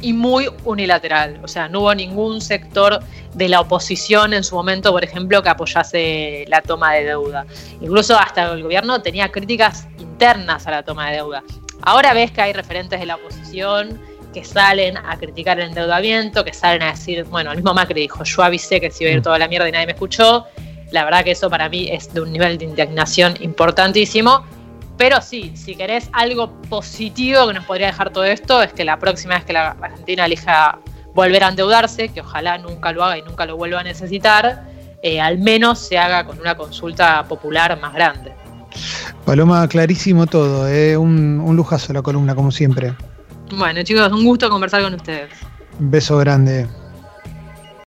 y 0.00 0.12
muy 0.12 0.48
unilateral. 0.64 1.40
O 1.42 1.48
sea, 1.48 1.68
no 1.68 1.80
hubo 1.80 1.94
ningún 1.94 2.40
sector 2.40 3.00
de 3.34 3.48
la 3.48 3.60
oposición 3.60 4.32
en 4.34 4.44
su 4.44 4.54
momento, 4.54 4.92
por 4.92 5.04
ejemplo, 5.04 5.42
que 5.42 5.48
apoyase 5.48 6.44
la 6.48 6.62
toma 6.62 6.94
de 6.94 7.04
deuda. 7.04 7.46
Incluso 7.80 8.18
hasta 8.18 8.52
el 8.52 8.62
gobierno 8.62 9.00
tenía 9.02 9.30
críticas 9.30 9.86
internas 9.98 10.66
a 10.66 10.70
la 10.70 10.82
toma 10.82 11.10
de 11.10 11.16
deuda. 11.16 11.42
Ahora 11.82 12.12
ves 12.14 12.30
que 12.32 12.40
hay 12.40 12.52
referentes 12.52 12.98
de 12.98 13.06
la 13.06 13.16
oposición 13.16 14.00
que 14.32 14.44
salen 14.44 14.96
a 14.96 15.16
criticar 15.16 15.58
el 15.58 15.68
endeudamiento, 15.68 16.44
que 16.44 16.52
salen 16.52 16.82
a 16.82 16.90
decir, 16.90 17.24
bueno, 17.24 17.50
el 17.50 17.58
mismo 17.58 17.72
Macri 17.74 18.02
dijo, 18.02 18.24
yo 18.24 18.42
avisé 18.42 18.80
que 18.80 18.90
se 18.90 19.04
iba 19.04 19.12
a 19.12 19.16
ir 19.16 19.22
toda 19.22 19.38
la 19.38 19.48
mierda 19.48 19.68
y 19.68 19.72
nadie 19.72 19.86
me 19.86 19.92
escuchó. 19.92 20.44
La 20.90 21.04
verdad 21.04 21.24
que 21.24 21.32
eso 21.32 21.50
para 21.50 21.68
mí 21.68 21.88
es 21.90 22.12
de 22.12 22.20
un 22.20 22.32
nivel 22.32 22.58
de 22.58 22.64
indignación 22.64 23.34
importantísimo. 23.40 24.44
Pero 24.98 25.22
sí, 25.22 25.52
si 25.54 25.76
querés 25.76 26.10
algo 26.12 26.60
positivo 26.68 27.46
que 27.46 27.54
nos 27.54 27.64
podría 27.64 27.86
dejar 27.86 28.10
todo 28.10 28.24
esto, 28.24 28.60
es 28.62 28.72
que 28.72 28.84
la 28.84 28.98
próxima 28.98 29.36
vez 29.36 29.44
que 29.44 29.52
la 29.52 29.70
Argentina 29.80 30.26
elija 30.26 30.80
volver 31.14 31.44
a 31.44 31.48
endeudarse, 31.48 32.08
que 32.08 32.20
ojalá 32.20 32.58
nunca 32.58 32.92
lo 32.92 33.04
haga 33.04 33.16
y 33.16 33.22
nunca 33.22 33.46
lo 33.46 33.56
vuelva 33.56 33.80
a 33.80 33.84
necesitar, 33.84 34.64
eh, 35.02 35.20
al 35.20 35.38
menos 35.38 35.78
se 35.78 35.96
haga 35.96 36.24
con 36.24 36.40
una 36.40 36.56
consulta 36.56 37.24
popular 37.28 37.80
más 37.80 37.94
grande. 37.94 38.32
Paloma, 39.24 39.66
clarísimo 39.68 40.26
todo, 40.26 40.68
eh. 40.68 40.96
un, 40.96 41.40
un 41.40 41.56
lujazo 41.56 41.92
la 41.92 42.02
columna, 42.02 42.34
como 42.34 42.50
siempre. 42.50 42.92
Bueno, 43.56 43.82
chicos, 43.82 44.10
un 44.12 44.24
gusto 44.24 44.50
conversar 44.50 44.82
con 44.82 44.94
ustedes. 44.94 45.30
beso 45.78 46.18
grande. 46.18 46.66